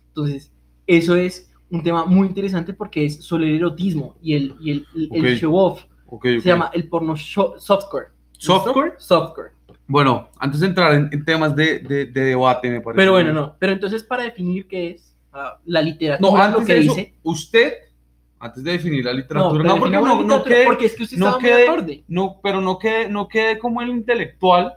Entonces, 0.10 0.52
eso 0.86 1.16
es 1.16 1.52
un 1.72 1.82
tema 1.84 2.06
muy 2.06 2.28
interesante 2.28 2.74
porque 2.74 3.06
es 3.06 3.24
solo 3.24 3.46
el 3.46 3.56
erotismo 3.56 4.16
y 4.22 4.36
el, 4.36 4.56
y 4.62 4.72
el, 4.72 4.86
el- 4.96 5.10
el 5.12 5.34
Ok. 5.34 5.40
show 5.40 5.56
off. 5.56 5.84
Ok, 6.06 6.24
Se 6.26 6.38
ok. 6.38 6.44
llama 6.46 6.72
el 6.74 6.88
porno 6.88 7.16
softcore. 7.18 8.08
¿Softcore? 8.38 8.94
Softcore. 8.98 9.50
Bueno, 9.88 10.30
antes 10.38 10.60
de 10.60 10.68
entrar 10.68 10.94
en, 10.94 11.10
en 11.12 11.26
temas 11.26 11.56
de, 11.56 11.80
de- 11.80 12.06
de 12.06 12.22
debate, 12.22 12.70
me 12.70 12.82
parece. 12.82 12.98
Pero 12.98 13.12
bueno, 13.14 13.34
no. 13.34 13.56
Pero 13.60 13.74
entonces, 13.74 14.04
para 14.04 14.24
definir 14.24 14.68
qué 14.68 14.92
es 14.92 15.16
ah, 15.34 15.58
la 15.66 15.82
literatura, 15.82 16.30
No, 16.32 16.38
lo 16.38 16.44
antes 16.44 16.66
que 16.68 16.74
de 16.74 16.80
eso, 16.82 16.94
dice. 16.96 17.14
usted, 17.24 17.74
antes 18.40 18.64
de 18.64 18.72
definir 18.72 19.04
la 19.06 19.12
No, 19.14 19.18
literatura, 19.18 19.64
pero 19.64 19.74
no, 19.76 19.80
porque 19.80 19.96
no, 19.98 20.02
no 20.06 20.22
literatura, 20.22 20.56
quede, 20.56 20.66
porque 20.66 20.86
es 20.86 20.96
que 20.96 21.04
usted 21.04 21.18
no 21.18 21.26
estaba 21.26 21.42
muy 21.42 21.50
quede- 21.50 21.68
acorde. 21.68 22.04
no, 22.08 22.40
pero 22.42 22.62
no 22.62 22.78
quede, 22.80 23.10
no 23.10 23.28
quede 23.28 23.58
como 23.60 23.82
el 23.82 23.90
intelectual 23.90 24.76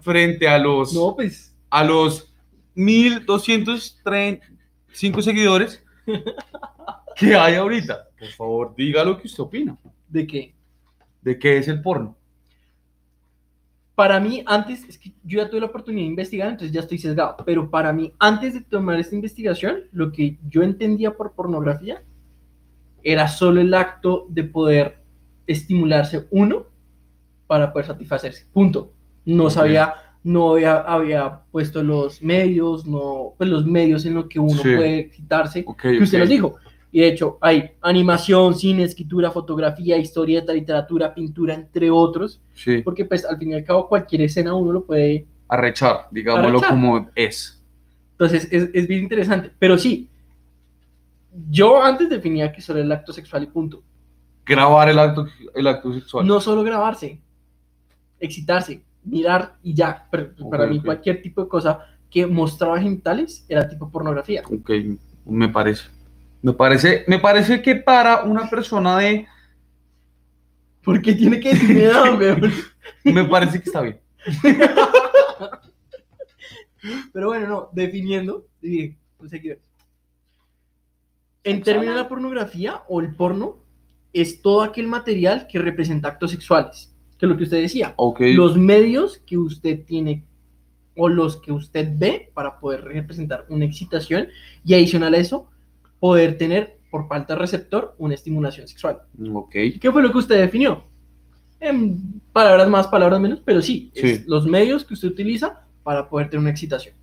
frente 0.00 0.48
a 0.48 0.58
los, 0.58 0.92
No, 0.94 1.14
pues. 1.14 1.54
a 1.70 1.84
los 1.84 2.32
1235 2.74 5.22
seguidores 5.22 5.82
que 7.16 7.34
hay 7.34 7.54
ahorita. 7.54 8.08
Por 8.18 8.28
favor, 8.28 8.74
diga 8.76 9.04
lo 9.04 9.18
que 9.18 9.26
usted 9.26 9.42
opina. 9.42 9.76
¿De 10.08 10.26
qué? 10.26 10.54
¿De 11.22 11.38
qué 11.38 11.58
es 11.58 11.68
el 11.68 11.82
porno? 11.82 12.16
Para 13.94 14.18
mí, 14.18 14.42
antes, 14.46 14.84
es 14.88 14.96
que 14.98 15.12
yo 15.24 15.42
ya 15.42 15.50
tuve 15.50 15.60
la 15.60 15.66
oportunidad 15.66 16.04
de 16.04 16.10
investigar, 16.10 16.48
entonces 16.48 16.72
ya 16.72 16.80
estoy 16.80 16.96
sesgado. 16.98 17.36
Pero 17.44 17.68
para 17.68 17.92
mí, 17.92 18.12
antes 18.18 18.54
de 18.54 18.62
tomar 18.62 18.98
esta 18.98 19.14
investigación, 19.14 19.82
lo 19.92 20.10
que 20.10 20.38
yo 20.48 20.62
entendía 20.62 21.14
por 21.14 21.32
pornografía 21.32 22.02
era 23.02 23.28
solo 23.28 23.60
el 23.60 23.74
acto 23.74 24.26
de 24.30 24.44
poder 24.44 25.02
estimularse 25.46 26.26
uno 26.30 26.64
para 27.46 27.72
poder 27.72 27.86
satisfacerse. 27.88 28.46
Punto. 28.52 28.94
No 29.24 29.50
sabía, 29.50 29.94
no 30.24 30.52
había, 30.52 30.76
había 30.78 31.40
puesto 31.50 31.82
los 31.82 32.22
medios, 32.22 32.86
no, 32.86 33.34
pues 33.38 33.48
los 33.50 33.64
medios 33.66 34.04
en 34.06 34.14
los 34.14 34.26
que 34.26 34.38
uno 34.40 34.62
Sí. 34.62 34.74
puede 34.76 34.98
excitarse. 35.00 35.64
Ok, 35.66 35.82
que 35.82 35.98
usted 36.02 36.18
nos 36.18 36.28
dijo. 36.28 36.56
Y 36.92 37.00
de 37.00 37.08
hecho, 37.08 37.38
hay 37.40 37.70
animación, 37.82 38.54
cine, 38.56 38.82
escritura, 38.82 39.30
fotografía, 39.30 39.96
historieta, 39.96 40.52
literatura, 40.52 41.14
pintura, 41.14 41.54
entre 41.54 41.88
otros, 41.90 42.40
Sí, 42.52 42.82
porque 42.82 43.04
pues 43.04 43.24
al 43.24 43.38
fin 43.38 43.52
y 43.52 43.54
al 43.54 43.64
cabo 43.64 43.88
cualquier 43.88 44.22
escena 44.22 44.54
uno 44.54 44.72
lo 44.72 44.84
puede... 44.84 45.26
arrechar, 45.48 46.08
digámoslo 46.10 46.48
Arrechar. 46.58 46.70
como 46.70 47.10
es. 47.14 47.62
Entonces 48.12 48.48
es, 48.50 48.70
es 48.74 48.88
bien 48.88 49.02
interesante. 49.04 49.52
Pero 49.58 49.78
sí, 49.78 50.08
yo 51.48 51.80
antes 51.82 52.08
definía 52.10 52.50
que 52.52 52.60
solo 52.60 52.80
era 52.80 52.86
el 52.86 52.92
acto 52.92 53.12
sexual 53.12 53.44
y 53.44 53.46
punto. 53.46 53.82
Grabar 54.44 54.88
el 54.88 54.98
acto, 54.98 55.26
el 55.54 55.66
acto 55.68 55.92
sexual. 55.94 56.26
No 56.26 56.40
solo 56.40 56.64
grabarse, 56.64 57.20
excitarse. 58.18 58.82
Mirar 59.04 59.56
y 59.62 59.74
ya. 59.74 60.06
Pero 60.10 60.30
Ok, 60.40 60.50
para 60.50 60.66
mí 60.66 60.80
cualquier 60.80 61.22
tipo 61.22 61.42
de 61.42 61.48
cosa 61.48 61.86
que 62.10 62.26
mostraba 62.26 62.80
genitales 62.80 63.44
era 63.48 63.68
tipo 63.68 63.90
pornografía. 63.90 64.42
Ok, 64.44 64.70
me 65.24 65.48
parece. 65.48 65.84
Me 66.42 66.52
parece, 66.52 67.04
me 67.06 67.18
parece 67.18 67.60
que 67.62 67.76
para 67.76 68.24
una 68.24 68.48
persona 68.48 68.98
de. 68.98 69.26
Porque 70.82 71.12
tiene 71.14 71.38
que 71.38 71.50
decirme. 71.50 71.90
Me 73.04 73.24
parece 73.24 73.60
que 73.60 73.64
está 73.68 73.80
bien. 73.80 74.00
Pero 77.12 77.28
bueno, 77.28 77.46
no, 77.46 77.68
definiendo, 77.72 78.46
dije, 78.60 78.98
pues 79.16 79.30
ver. 79.30 79.60
En 81.44 81.62
términos 81.62 81.94
de 81.94 82.02
la 82.02 82.08
pornografía 82.08 82.82
o 82.88 83.00
el 83.00 83.14
porno, 83.14 83.58
es 84.12 84.42
todo 84.42 84.62
aquel 84.62 84.88
material 84.88 85.46
que 85.46 85.58
representa 85.58 86.08
actos 86.08 86.30
sexuales, 86.32 86.94
que 87.20 87.26
es 87.26 87.30
lo 87.30 87.36
que 87.36 87.44
usted 87.44 87.60
decía. 87.60 87.94
Los 88.18 88.56
medios 88.56 89.18
que 89.18 89.36
usted 89.38 89.84
tiene 89.84 90.24
o 90.96 91.08
los 91.08 91.36
que 91.36 91.52
usted 91.52 91.88
ve 91.96 92.30
para 92.34 92.58
poder 92.58 92.82
representar 92.84 93.44
una 93.48 93.64
excitación 93.66 94.28
y 94.64 94.74
adicional 94.74 95.14
a 95.14 95.18
eso, 95.18 95.48
poder 96.00 96.36
tener 96.38 96.78
por 96.90 97.06
falta 97.06 97.34
de 97.34 97.40
receptor 97.40 97.94
una 97.98 98.14
estimulación 98.14 98.66
sexual. 98.66 99.02
Ok. 99.32 99.52
¿Qué 99.80 99.92
fue 99.92 100.02
lo 100.02 100.10
que 100.10 100.18
usted 100.18 100.40
definió? 100.40 100.82
En 101.60 102.20
palabras 102.32 102.68
más, 102.68 102.88
palabras 102.88 103.20
menos, 103.20 103.40
pero 103.44 103.60
sí, 103.62 103.92
es 103.94 104.18
Sí. 104.20 104.24
los 104.26 104.46
medios 104.46 104.84
que 104.84 104.94
usted 104.94 105.08
utiliza 105.08 105.62
para 105.82 106.08
poder 106.08 106.28
tener 106.30 106.40
una 106.40 106.50
excitación. 106.50 106.94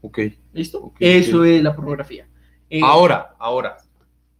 Ok. 0.00 0.18
¿Listo? 0.52 0.92
Eso 0.98 1.44
es 1.44 1.62
la 1.62 1.76
pornografía. 1.76 2.26
Eh, 2.70 2.80
Ahora, 2.82 3.34
ahora, 3.38 3.76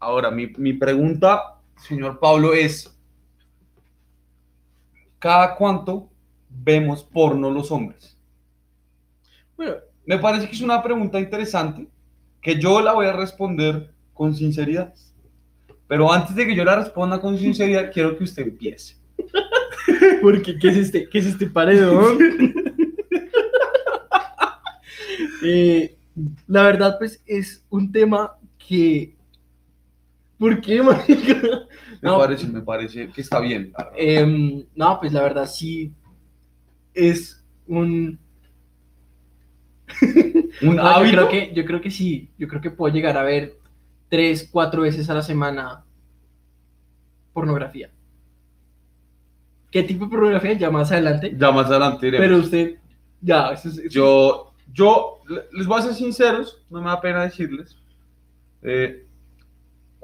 ahora, 0.01 0.31
mi, 0.31 0.49
mi 0.57 0.73
pregunta, 0.73 1.59
señor 1.77 2.19
Pablo, 2.19 2.55
es: 2.55 2.96
¿cada 5.19 5.55
cuánto 5.55 6.09
vemos 6.49 7.03
porno 7.03 7.51
los 7.51 7.71
hombres? 7.71 8.17
Bueno, 9.57 9.75
Me 10.05 10.19
parece 10.19 10.49
que 10.49 10.55
es 10.55 10.61
una 10.61 10.83
pregunta 10.83 11.19
interesante 11.19 11.89
que 12.41 12.61
yo 12.61 12.81
la 12.81 12.93
voy 12.93 13.07
a 13.07 13.13
responder 13.13 13.93
con 14.15 14.35
sinceridad. 14.35 14.95
Pero 15.89 16.13
antes 16.13 16.35
de 16.35 16.47
que 16.47 16.55
yo 16.55 16.65
la 16.65 16.77
responda 16.77 17.21
con 17.21 17.39
sinceridad, 17.39 17.91
quiero 17.93 18.17
que 18.17 18.25
usted 18.25 18.45
empiece. 18.45 18.97
porque 20.23 20.59
¿qué 20.59 20.69
es 20.69 20.77
este, 20.77 21.09
qué 21.09 21.19
es 21.19 21.27
este 21.27 21.47
paredón? 21.47 22.19
Eh, 25.49 25.97
la 26.49 26.63
verdad, 26.63 26.97
pues, 26.99 27.23
es 27.25 27.65
un 27.71 27.93
tema 27.93 28.37
que... 28.59 29.16
¿Por 30.39 30.61
qué, 30.61 30.83
marica? 30.83 31.41
Me 32.03 32.11
No, 32.11 32.19
parece, 32.19 32.47
me 32.49 32.61
parece 32.61 33.09
que 33.09 33.21
está 33.23 33.41
bien. 33.41 33.73
Em, 33.97 34.65
no, 34.75 35.01
pues 35.01 35.13
la 35.13 35.23
verdad 35.23 35.47
sí 35.47 35.93
es 36.95 37.43
un... 37.67 38.19
Un 40.63 40.77
No, 40.77 41.05
yo, 41.05 41.11
creo 41.11 41.29
que, 41.29 41.53
yo 41.55 41.65
creo 41.65 41.81
que 41.81 41.91
sí, 41.91 42.31
yo 42.39 42.49
creo 42.49 42.61
que 42.61 42.71
puedo 42.71 42.93
llegar 42.95 43.17
a 43.17 43.23
ver 43.23 43.57
tres, 44.09 44.49
cuatro 44.51 44.83
veces 44.83 45.09
a 45.09 45.15
la 45.15 45.23
semana 45.23 45.85
pornografía. 47.33 47.91
¿Qué 49.71 49.83
tipo 49.83 50.05
de 50.07 50.11
pornografía? 50.11 50.53
Ya 50.55 50.71
más 50.71 50.91
adelante. 50.93 51.35
Ya 51.39 51.51
más 51.51 51.67
adelante 51.67 52.09
iremos. 52.09 52.27
Pero 52.27 52.39
usted, 52.39 52.77
ya, 53.21 53.51
eso 53.53 53.69
es- 53.69 53.79
eso 53.79 53.89
Yo, 53.91 54.53
yo, 54.73 55.19
le- 55.29 55.45
les 55.53 55.67
voy 55.67 55.79
a 55.79 55.83
ser 55.83 55.95
sinceros, 55.95 56.63
no 56.71 56.81
me 56.81 56.87
da 56.89 57.01
pena 57.01 57.23
decirles. 57.25 57.77
eh, 58.63 59.06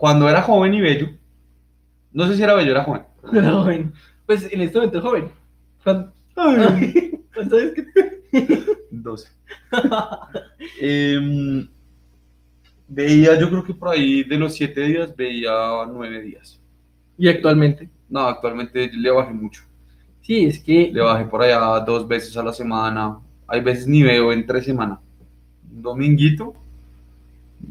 cuando 0.02 0.28
era 0.28 0.42
joven 0.42 0.74
y 0.74 0.80
bello, 0.80 1.10
no 2.10 2.26
sé 2.26 2.36
si 2.36 2.42
era 2.42 2.54
bello, 2.54 2.72
era 2.72 2.82
joven. 2.82 3.02
pero 3.30 3.62
joven. 3.62 3.92
Pues 4.26 4.52
en 4.52 4.60
este 4.62 4.76
momento 4.78 4.98
es 4.98 5.04
joven. 5.04 5.28
¿Cuán- 5.84 6.12
¿Cuánto 7.32 7.56
es 7.56 7.72
que- 7.72 8.64
12. 8.90 9.28
Em, 10.80 11.68
veía, 12.88 13.38
yo 13.38 13.48
creo 13.48 13.62
que 13.62 13.74
por 13.74 13.90
ahí 13.90 14.24
de 14.24 14.38
los 14.38 14.54
7 14.54 14.80
días 14.80 15.14
veía 15.14 15.52
9 15.88 16.20
días. 16.20 16.60
Y 17.16 17.28
actualmente. 17.28 17.88
No, 18.08 18.22
actualmente 18.22 18.90
le 18.92 19.10
bajé 19.12 19.32
mucho. 19.32 19.62
Sí, 20.20 20.46
es 20.46 20.58
que 20.58 20.90
Le 20.92 21.00
bajé 21.00 21.26
por 21.26 21.42
allá 21.42 21.60
dos 21.86 22.08
veces 22.08 22.36
a 22.36 22.42
la 22.42 22.52
semana. 22.52 23.20
Hay 23.46 23.60
veces 23.60 23.86
ni 23.86 24.02
veo 24.02 24.32
en 24.32 24.44
tres 24.46 24.64
semanas. 24.64 24.98
Un 25.70 25.80
dominguito. 25.80 26.54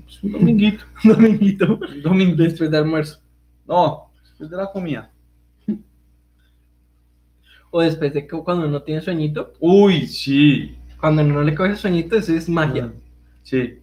Pues, 0.04 0.24
Un 0.24 0.32
dominguito. 0.34 0.84
un 1.04 1.12
dominguito 1.14 1.80
Un 1.80 2.02
dominguito. 2.02 2.44
después 2.44 2.72
de 2.72 2.78
almuerzo. 2.78 3.20
No, 3.68 4.12
después 4.24 4.50
de 4.50 4.58
la 4.58 4.72
comida. 4.72 5.12
O 7.74 7.82
después 7.82 8.14
de 8.14 8.28
que 8.28 8.38
cuando 8.44 8.68
uno 8.68 8.82
tiene 8.84 9.02
sueñito, 9.02 9.54
Uy, 9.60 10.06
sí. 10.08 10.76
cuando 11.00 11.22
uno 11.24 11.42
le 11.42 11.56
coge 11.56 11.76
sueñito, 11.78 12.18
eso 12.18 12.34
es 12.34 12.50
magia. 12.50 12.92
Sí. 13.44 13.80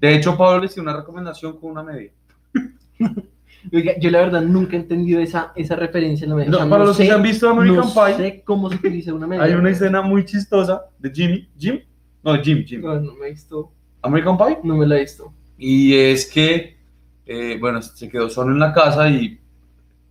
De 0.00 0.14
hecho, 0.14 0.36
Pablo 0.38 0.60
le 0.60 0.66
hice 0.66 0.80
una 0.80 0.96
recomendación 0.96 1.58
con 1.58 1.72
una 1.72 1.82
media. 1.82 2.10
Oiga, 3.72 3.92
yo 3.98 4.10
la 4.10 4.20
verdad 4.20 4.42
nunca 4.42 4.76
he 4.76 4.80
entendido 4.80 5.20
esa, 5.20 5.52
esa 5.56 5.74
referencia 5.76 6.24
en 6.24 6.30
la 6.30 6.36
media. 6.36 6.50
No, 6.50 6.56
O 6.58 6.60
sea, 6.60 6.70
para 6.70 6.82
no 6.84 6.88
los 6.88 6.96
que 6.96 7.04
sé- 7.06 7.10
han 7.12 7.22
visto 7.22 7.48
American 7.50 7.76
no 7.88 7.92
Pie, 8.06 8.16
sé 8.16 8.42
cómo 8.44 8.70
se 8.70 8.76
utiliza 8.76 9.12
una 9.12 9.26
media. 9.26 9.42
hay 9.44 9.52
una 9.54 9.70
escena 9.70 10.00
muy 10.02 10.24
chistosa 10.24 10.82
de 10.98 11.10
Jimmy. 11.10 11.48
¿Jim? 11.58 11.80
No, 12.22 12.40
Jim, 12.42 12.64
Jim. 12.64 12.80
No, 12.80 12.98
no 13.00 13.14
me 13.16 13.26
he 13.26 13.30
visto, 13.32 13.72
American 14.02 14.38
Pie. 14.38 14.58
no 14.62 14.76
me 14.76 14.86
la 14.86 14.96
he 14.96 15.00
visto. 15.00 15.32
Y 15.58 15.94
es 15.94 16.26
que, 16.26 16.76
eh, 17.24 17.56
bueno, 17.60 17.80
se 17.82 18.08
quedó 18.08 18.28
solo 18.28 18.52
en 18.52 18.58
la 18.58 18.72
casa 18.72 19.08
y 19.08 19.40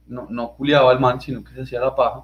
no, 0.08 0.28
no 0.30 0.54
culiaba 0.54 0.92
al 0.92 1.00
man, 1.00 1.22
sino 1.22 1.44
que 1.44 1.54
se 1.54 1.62
hacía 1.62 1.80
la 1.80 1.96
paja. 1.96 2.24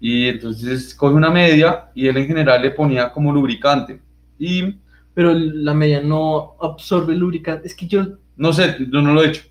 Y 0.00 0.26
entonces 0.26 0.94
coge 0.94 1.14
una 1.14 1.30
media 1.30 1.90
y 1.94 2.08
él 2.08 2.16
en 2.16 2.26
general 2.26 2.60
le 2.62 2.70
ponía 2.70 3.12
como 3.12 3.32
lubricante. 3.32 4.00
Y 4.38 4.74
Pero 5.14 5.32
la 5.32 5.74
media 5.74 6.00
no 6.00 6.56
absorbe 6.60 7.14
lubricante. 7.14 7.68
Es 7.68 7.74
que 7.74 7.86
yo, 7.86 8.18
no 8.36 8.52
sé, 8.52 8.76
yo 8.78 9.00
no 9.00 9.14
lo 9.14 9.22
he 9.22 9.28
hecho. 9.28 9.44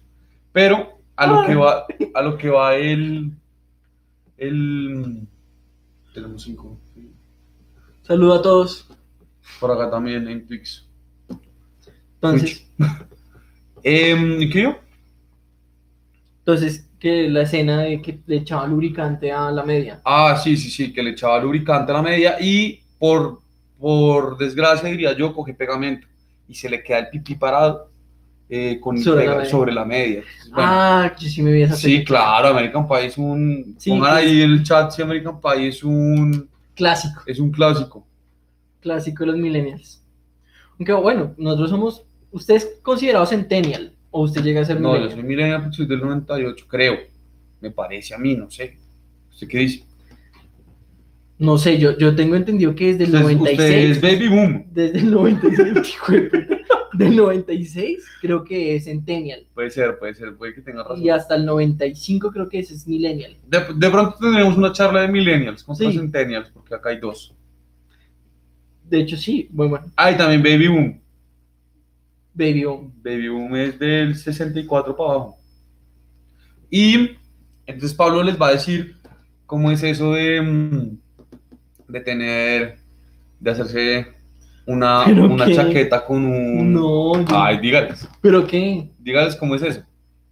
Pero 0.51 0.99
a 1.15 1.27
lo 1.27 1.45
que 1.45 1.55
va, 1.55 1.85
a 2.13 2.21
lo 2.21 2.37
que 2.37 2.49
va 2.49 2.75
el, 2.75 3.31
el, 4.37 5.27
tenemos 6.13 6.41
cinco. 6.41 6.77
saludo 8.01 8.33
a 8.33 8.41
todos. 8.41 8.89
Por 9.59 9.71
acá 9.71 9.89
también 9.89 10.27
en 10.27 10.45
Twix. 10.45 10.90
Entonces, 12.21 12.65
Em, 13.83 14.49
¿Qué 14.49 14.75
entonces 16.39 16.89
que 16.99 17.29
la 17.29 17.41
escena 17.43 17.81
de 17.81 18.01
que 18.01 18.21
le 18.27 18.37
echaba 18.37 18.67
lubricante 18.67 19.31
a 19.31 19.49
la 19.51 19.63
media. 19.63 20.01
Ah, 20.03 20.35
sí, 20.43 20.57
sí, 20.57 20.69
sí, 20.71 20.91
que 20.93 21.03
le 21.03 21.11
echaba 21.11 21.39
lubricante 21.39 21.91
a 21.91 21.95
la 21.95 22.01
media 22.01 22.37
y 22.39 22.79
por, 22.97 23.41
por 23.79 24.37
desgracia, 24.37 24.89
diría 24.89 25.13
yo, 25.15 25.33
coge 25.33 25.53
pegamento 25.53 26.07
y 26.47 26.55
se 26.55 26.69
le 26.69 26.83
queda 26.83 26.99
el 26.99 27.09
pipí 27.09 27.35
parado 27.35 27.91
eh, 28.49 28.79
con 28.79 28.97
Sobre 28.97 29.25
pega- 29.25 29.31
la 29.31 29.35
media. 29.37 29.49
sobre 29.51 29.73
la 29.73 29.85
media. 29.85 30.23
Bueno, 30.53 30.71
ah, 30.73 31.15
yo 31.19 31.29
sí 31.29 31.41
me 31.41 31.51
vi 31.51 31.63
esa 31.63 31.75
sí, 31.75 31.81
película. 31.81 32.19
claro, 32.19 32.49
American 32.49 32.87
Pie 32.87 33.05
es 33.07 33.17
un... 33.17 33.75
Sí, 33.77 33.89
pongan 33.89 34.01
pues. 34.07 34.25
ahí 34.25 34.41
el 34.41 34.63
chat 34.63 34.91
si 34.91 35.01
American 35.01 35.39
Pie 35.41 35.67
es 35.69 35.83
un, 35.83 36.49
Clásico, 36.75 37.21
es 37.25 37.39
un 37.39 37.51
clásico. 37.51 38.07
clásico 38.79 39.23
de 39.23 39.31
los 39.31 39.39
millennials. 39.39 40.03
Aunque 40.79 40.93
bueno, 40.93 41.35
nosotros 41.37 41.69
somos, 41.71 42.05
usted 42.31 42.55
es 42.55 42.79
considerado 42.81 43.25
centennial 43.25 43.93
o 44.09 44.23
usted 44.23 44.41
llega 44.43 44.61
a 44.61 44.65
ser 44.65 44.79
No, 44.79 44.89
yo 44.89 44.93
millennial. 44.99 45.15
soy 45.19 45.23
millennial 45.27 45.61
porque 45.61 45.77
soy 45.77 45.85
del 45.87 45.99
98, 46.01 46.65
creo. 46.67 46.97
Me 47.61 47.71
parece 47.71 48.13
a 48.13 48.17
mí, 48.17 48.35
no 48.35 48.49
sé. 48.49 48.77
¿Usted 49.31 49.47
qué 49.47 49.57
dice? 49.59 49.83
No 51.37 51.57
sé, 51.57 51.77
yo, 51.79 51.97
yo 51.97 52.15
tengo 52.15 52.35
entendido 52.35 52.75
que 52.75 52.93
desde 52.95 53.05
el 53.05 53.15
Usted, 53.23 53.35
96. 53.37 53.51
usted 53.59 53.89
es 53.91 54.01
baby 54.01 54.27
boom. 54.29 54.65
Desde 54.71 54.99
el 54.99 55.11
96, 55.11 55.89
hijo 55.93 56.11
de 56.11 56.21
puta. 56.21 56.57
Del 56.93 57.15
96 57.15 58.03
creo 58.21 58.43
que 58.43 58.75
es 58.75 58.83
Centennial. 58.83 59.47
Puede 59.55 59.71
ser, 59.71 59.97
puede 59.97 60.13
ser, 60.13 60.35
puede 60.35 60.53
que 60.53 60.61
tenga 60.61 60.83
razón. 60.83 61.01
Y 61.01 61.09
hasta 61.09 61.35
el 61.35 61.45
95 61.45 62.31
creo 62.31 62.47
que 62.49 62.59
ese 62.59 62.75
es 62.75 62.85
Millennial. 62.85 63.37
De, 63.47 63.59
de 63.75 63.89
pronto 63.89 64.17
tendremos 64.19 64.55
una 64.57 64.71
charla 64.73 65.01
de 65.01 65.07
millennials 65.07 65.63
contra 65.63 65.89
Sí. 65.89 65.97
centennials, 65.97 66.49
porque 66.49 66.75
acá 66.75 66.89
hay 66.89 66.99
dos. 66.99 67.33
De 68.87 68.99
hecho, 68.99 69.15
sí, 69.17 69.47
bueno. 69.51 69.79
Ah, 69.95 70.11
y 70.11 70.17
también 70.17 70.43
baby 70.43 70.67
boom. 70.67 71.00
Baby 72.33 72.63
Boom. 72.65 72.93
Baby 73.03 73.27
Boom 73.29 73.55
es 73.55 73.77
del 73.79 74.15
64 74.15 74.95
para 74.95 75.11
abajo. 75.11 75.37
Y 76.69 77.11
entonces 77.65 77.93
Pablo 77.93 78.23
les 78.23 78.39
va 78.41 78.47
a 78.47 78.51
decir 78.53 78.95
cómo 79.45 79.71
es 79.71 79.83
eso 79.83 80.13
de, 80.13 80.41
mm, 80.41 80.97
de 81.91 81.99
tener, 81.99 82.77
de 83.39 83.51
hacerse 83.51 84.07
una, 84.65 85.03
¿Pero 85.05 85.25
una 85.25 85.45
qué? 85.45 85.55
chaqueta 85.55 86.05
con 86.05 86.25
un... 86.25 86.73
No, 86.73 87.19
yo- 87.21 87.25
Ay, 87.41 87.59
dígales, 87.59 88.07
¿pero 88.21 88.47
qué? 88.47 88.89
dígales 88.99 89.35
cómo 89.35 89.55
es 89.55 89.63
eso, 89.63 89.83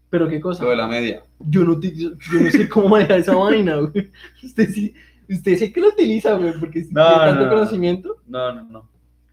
¿Pero 0.10 0.28
qué 0.30 0.40
cosa? 0.40 0.64
lo 0.64 0.70
de 0.70 0.76
la 0.78 0.88
media. 0.88 1.24
Yo 1.40 1.64
no, 1.64 1.74
utilizo- 1.74 2.18
yo 2.32 2.40
no 2.40 2.50
sé 2.50 2.68
cómo 2.70 2.90
manejar 2.90 3.20
esa 3.20 3.36
vaina, 3.36 3.76
güey. 3.76 4.10
Usted 4.42 4.70
sí, 4.72 4.94
usted 5.30 5.58
sí 5.58 5.72
que 5.74 5.82
lo 5.82 5.90
utiliza, 5.90 6.34
güey, 6.36 6.54
porque 6.60 6.84
si 6.86 6.94
No, 6.94 7.06
tiene 7.08 7.26
tanto 7.26 7.42
no, 7.42 7.46
no. 7.48 7.54
conocimiento. 7.54 8.16
No, 8.28 8.54
no, 8.54 8.64
no. 8.64 8.90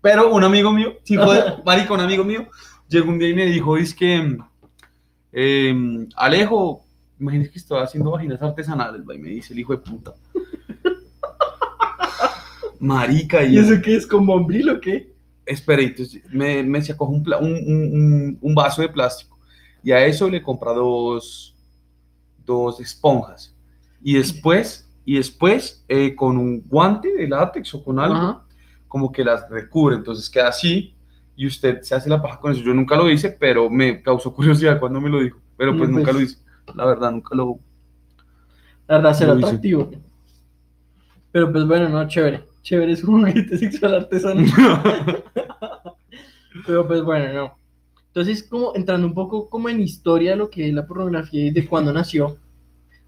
Pero 0.07 0.33
un 0.33 0.45
amigo 0.45 0.71
mío, 0.71 0.93
sí, 1.03 1.17
fue, 1.17 1.43
marico, 1.67 1.95
un 1.95 1.99
amigo 2.01 2.23
mío, 2.23 2.47
llegó 2.89 3.11
un 3.11 3.19
día 3.19 3.31
y 3.31 3.35
me 3.35 3.47
dijo, 3.47 3.77
es 3.77 3.93
que, 3.93 4.39
em, 5.33 6.09
Alejo, 6.15 6.85
imagínese 7.19 7.51
que 7.51 7.59
estoy 7.59 7.83
haciendo 7.83 8.13
vaginas 8.13 8.41
artesanales, 8.41 9.03
y 9.03 9.19
me 9.19 9.31
dice 9.31 9.53
el 9.53 9.59
hijo 9.59 9.73
de 9.73 9.79
puta. 9.79 10.15
Marica, 12.79 13.43
y, 13.45 13.57
¿Y 13.57 13.59
eso 13.59 13.83
qué 13.83 13.97
es? 13.97 14.07
¿Con 14.07 14.25
bombril 14.27 14.71
o 14.71 14.81
qué? 14.81 15.13
espera, 15.45 15.83
entonces 15.83 16.23
me, 16.31 16.63
me 16.63 16.81
pla- 17.25 17.39
un, 17.39 17.53
un- 17.53 17.91
un- 17.93 18.39
un 18.41 18.55
vaso 18.55 18.83
de 18.83 18.89
plástico 18.89 19.37
y 19.83 19.91
a 19.91 20.05
eso 20.07 20.31
le 20.31 20.41
compra 20.41 20.73
dos, 20.73 21.57
dos 22.45 22.79
esponjas. 22.81 23.53
Y 24.03 24.15
después, 24.15 24.89
y 25.05 25.17
después 25.17 25.85
eh, 25.89 26.15
con 26.15 26.37
un 26.37 26.63
guante 26.65 27.13
de 27.13 27.27
látex 27.29 27.75
o 27.75 27.83
con 27.83 27.99
algo, 27.99 28.15
Ajá. 28.15 28.46
Como 28.97 29.13
que 29.13 29.23
las 29.23 29.47
recubre, 29.51 29.95
entonces 29.95 30.31
queda 30.31 30.49
así 30.49 30.95
y 31.37 31.47
usted 31.47 31.83
se 31.83 31.95
hace 31.95 32.09
la 32.09 32.23
paja 32.23 32.41
con 32.41 32.53
eso. 32.53 32.63
Yo 32.63 32.73
nunca 32.73 32.97
lo 32.97 33.11
hice, 33.11 33.29
pero 33.29 33.69
me 33.69 34.01
causó 34.01 34.33
curiosidad 34.35 34.81
cuando 34.81 35.03
me 35.03 35.11
lo 35.11 35.21
dijo, 35.21 35.39
pero 35.55 35.77
pues 35.77 35.91
nunca 35.91 36.13
pues. 36.13 36.15
lo 36.15 36.23
hice. 36.23 36.39
La 36.75 36.87
verdad, 36.87 37.13
nunca 37.13 37.35
lo... 37.35 37.59
La 38.89 38.97
verdad, 38.97 39.13
será 39.13 39.35
Lo 39.35 39.41
hice. 39.41 39.49
atractivo. 39.49 39.91
Pero 41.31 41.53
pues 41.53 41.67
bueno, 41.67 41.91
no, 41.91 42.09
chévere. 42.09 42.49
Chévere 42.63 42.93
es 42.93 43.05
un 43.05 43.21
juguete 43.27 43.59
sexual 43.59 43.97
artesanal. 43.97 44.47
Pero 46.67 46.89
pues 46.89 47.03
bueno, 47.03 47.35
no. 47.35 47.59
Entonces, 48.07 48.45
como 48.45 48.75
entrando 48.75 49.07
un 49.07 49.13
poco 49.13 49.51
como 49.51 49.69
en 49.69 49.83
historia 49.83 50.31
de 50.31 50.37
lo 50.39 50.49
que 50.49 50.69
es 50.69 50.73
la 50.73 50.87
pornografía 50.87 51.49
y 51.49 51.51
de 51.51 51.67
cuándo 51.69 51.93
nació. 51.93 52.39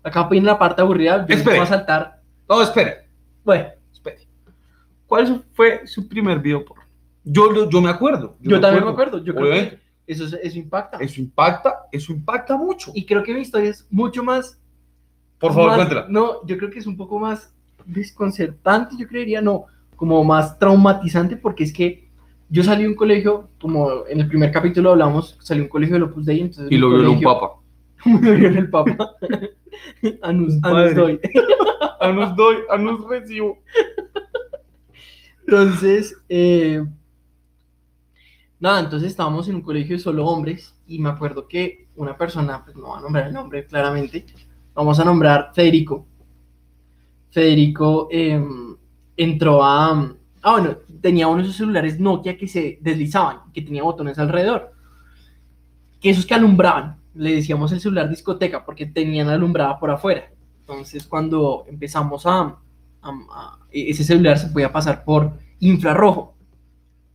Acá 0.02 0.28
viene 0.28 0.48
la 0.48 0.58
parte 0.58 0.82
aburrida, 0.82 1.26
yo 1.26 1.42
voy 1.42 1.56
a 1.56 1.64
saltar. 1.64 2.20
no, 2.46 2.62
espere, 2.62 3.06
Bueno. 3.42 3.77
¿Cuál 5.08 5.42
fue 5.54 5.86
su 5.86 6.06
primer 6.06 6.38
video 6.38 6.64
porno? 6.64 6.84
Yo, 7.24 7.50
lo- 7.50 7.68
yo 7.68 7.80
me 7.80 7.88
acuerdo. 7.90 8.36
yo, 8.40 8.60
también 8.60 8.84
me 8.84 8.90
acuerdo. 8.90 9.18
Yo 9.24 9.34
creo 9.34 9.46
Obviamente. 9.48 9.76
que 10.06 10.12
eso, 10.12 10.24
es- 10.26 10.34
eso 10.42 10.58
impacta. 10.58 10.98
Eso 10.98 11.20
impacta, 11.20 11.74
eso 11.90 12.12
impacta 12.12 12.56
mucho. 12.56 12.92
Y 12.94 13.04
creo 13.06 13.22
que 13.22 13.34
mi 13.34 13.40
historia 13.40 13.70
es 13.70 13.86
mucho 13.90 14.22
más. 14.22 14.60
Por 15.40 15.52
favor, 15.52 15.68
más- 15.68 15.76
cuéntela. 15.78 16.06
No, 16.08 16.46
yo 16.46 16.56
creo 16.58 16.70
que 16.70 16.78
es 16.78 16.86
un 16.86 16.96
poco 16.96 17.18
más 17.18 17.52
desconcertante, 17.86 18.96
yo 18.98 19.08
creería, 19.08 19.40
no, 19.40 19.64
como 19.96 20.22
más 20.24 20.58
traumatizante, 20.58 21.36
porque 21.36 21.64
es 21.64 21.72
que 21.72 22.08
yo 22.50 22.62
salí 22.62 22.82
de 22.82 22.88
un 22.90 22.94
colegio, 22.94 23.48
como 23.60 24.06
en 24.06 24.20
el 24.20 24.28
primer 24.28 24.52
capítulo 24.52 24.90
hablamos, 24.90 25.38
salí 25.40 25.60
de 25.60 25.64
un 25.64 25.70
colegio 25.70 25.94
del 25.94 26.02
Opus 26.04 26.26
Dei, 26.26 26.40
entonces 26.42 26.70
Y 26.70 26.76
lo 26.76 26.90
violó 26.90 27.12
un 27.12 27.20
papa. 27.22 27.52
Me 28.04 28.32
violó 28.36 28.58
el 28.58 28.70
papa. 28.70 28.96
anus, 30.22 30.54
anus 30.62 30.94
doy. 30.94 31.20
Anus 32.00 32.36
doy, 32.36 32.56
anus 32.70 33.04
recibo. 33.08 33.58
Entonces, 35.48 36.14
eh, 36.28 36.84
nada, 38.60 38.80
entonces 38.80 39.08
estábamos 39.08 39.48
en 39.48 39.54
un 39.54 39.62
colegio 39.62 39.96
de 39.96 40.02
solo 40.02 40.26
hombres 40.26 40.74
y 40.86 40.98
me 40.98 41.08
acuerdo 41.08 41.48
que 41.48 41.88
una 41.96 42.18
persona, 42.18 42.62
pues 42.62 42.76
no 42.76 42.90
va 42.90 42.98
a 42.98 43.00
nombrar 43.00 43.28
el 43.28 43.32
nombre 43.32 43.66
claramente, 43.66 44.26
vamos 44.74 45.00
a 45.00 45.06
nombrar 45.06 45.52
Federico. 45.54 46.06
Federico 47.30 48.08
eh, 48.10 48.44
entró 49.16 49.64
a... 49.64 50.14
Ah, 50.42 50.52
bueno, 50.52 50.76
tenía 51.00 51.28
uno 51.28 51.38
de 51.38 51.44
esos 51.44 51.56
celulares 51.56 51.98
Nokia 51.98 52.36
que 52.36 52.46
se 52.46 52.78
deslizaban, 52.82 53.50
que 53.54 53.62
tenía 53.62 53.82
botones 53.82 54.18
alrededor. 54.18 54.72
Que 55.98 56.10
esos 56.10 56.26
que 56.26 56.34
alumbraban, 56.34 56.98
le 57.14 57.36
decíamos 57.36 57.72
el 57.72 57.80
celular 57.80 58.10
discoteca 58.10 58.66
porque 58.66 58.84
tenían 58.84 59.28
alumbrada 59.30 59.78
por 59.78 59.90
afuera. 59.90 60.30
Entonces, 60.60 61.06
cuando 61.06 61.64
empezamos 61.68 62.26
a- 62.26 62.58
ese 63.70 64.04
celular 64.04 64.38
se 64.38 64.48
podía 64.48 64.72
pasar 64.72 65.04
por 65.04 65.38
infrarrojo. 65.60 66.36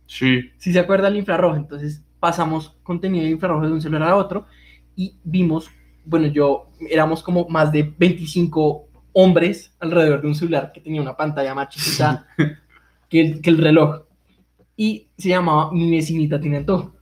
Sí. 0.06 0.50
Si 0.58 0.72
se 0.72 0.78
acuerda 0.78 1.08
el 1.08 1.16
infrarrojo, 1.16 1.56
entonces 1.56 2.02
pasamos 2.20 2.76
contenido 2.82 3.24
de 3.24 3.30
infrarrojo 3.30 3.66
de 3.66 3.72
un 3.72 3.82
celular 3.82 4.10
a 4.10 4.16
otro 4.16 4.46
y 4.96 5.16
vimos, 5.24 5.70
bueno, 6.04 6.26
yo 6.26 6.70
éramos 6.88 7.22
como 7.22 7.48
más 7.48 7.72
de 7.72 7.94
25 7.98 8.88
hombres 9.12 9.74
alrededor 9.78 10.22
de 10.22 10.28
un 10.28 10.34
celular 10.34 10.72
que 10.72 10.80
tenía 10.80 11.00
una 11.00 11.16
pantalla 11.16 11.54
más 11.54 11.68
chiquita 11.68 12.26
que 13.08 13.20
el, 13.20 13.40
que 13.40 13.50
el 13.50 13.58
reloj 13.58 14.02
y 14.76 15.08
se 15.16 15.28
llamaba 15.28 15.70
Mi 15.72 15.90
vecinita 15.90 16.40
tiene 16.40 16.58
antojo. 16.58 16.94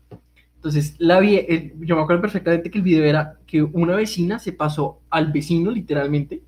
Entonces, 0.56 0.94
la 0.98 1.18
vi, 1.18 1.37
eh, 1.37 1.74
yo 1.80 1.96
me 1.96 2.02
acuerdo 2.02 2.22
perfectamente 2.22 2.70
que 2.70 2.78
el 2.78 2.85
video 2.85 3.04
era 3.04 3.38
que 3.46 3.62
una 3.62 3.96
vecina 3.96 4.38
se 4.38 4.52
pasó 4.52 5.00
al 5.11 5.33
vecino, 5.33 5.70
literalmente, 5.70 6.42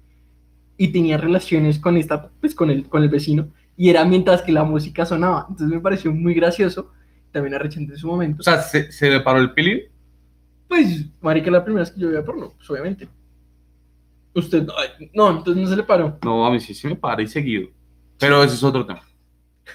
y 0.76 0.88
tenía 0.88 1.16
relaciones 1.16 1.78
con 1.78 1.96
esta, 1.96 2.30
pues 2.40 2.54
con 2.54 2.70
el, 2.70 2.88
con 2.88 3.02
el 3.02 3.08
vecino, 3.08 3.48
y 3.76 3.90
era 3.90 4.04
mientras 4.04 4.42
que 4.42 4.52
la 4.52 4.64
música 4.64 5.06
sonaba. 5.06 5.46
Entonces 5.48 5.74
me 5.74 5.80
pareció 5.80 6.12
muy 6.12 6.34
gracioso, 6.34 6.92
también 7.32 7.54
arrechante 7.54 7.92
en 7.92 7.98
su 7.98 8.06
momento. 8.06 8.40
O 8.40 8.44
sea, 8.44 8.60
¿se, 8.62 8.90
se 8.92 9.10
le 9.10 9.20
paró 9.20 9.38
el 9.40 9.52
pilín? 9.52 9.80
pues, 10.74 11.06
marica, 11.20 11.50
la 11.50 11.64
primera 11.64 11.84
vez 11.84 11.92
que 11.92 12.00
yo 12.00 12.08
veía 12.08 12.24
porno, 12.24 12.52
pues 12.56 12.68
obviamente. 12.70 13.08
Usted, 14.34 14.66
ay, 14.76 15.10
no, 15.14 15.30
entonces 15.30 15.62
no 15.62 15.68
se 15.68 15.76
le 15.76 15.84
paró. 15.84 16.18
No, 16.24 16.44
a 16.44 16.50
mí 16.50 16.58
sí 16.58 16.74
se 16.74 16.88
me 16.88 16.96
para 16.96 17.22
y 17.22 17.28
seguido. 17.28 17.68
Pero 18.18 18.42
ese 18.42 18.54
es 18.54 18.62
otro 18.62 18.84
tema. 18.84 19.02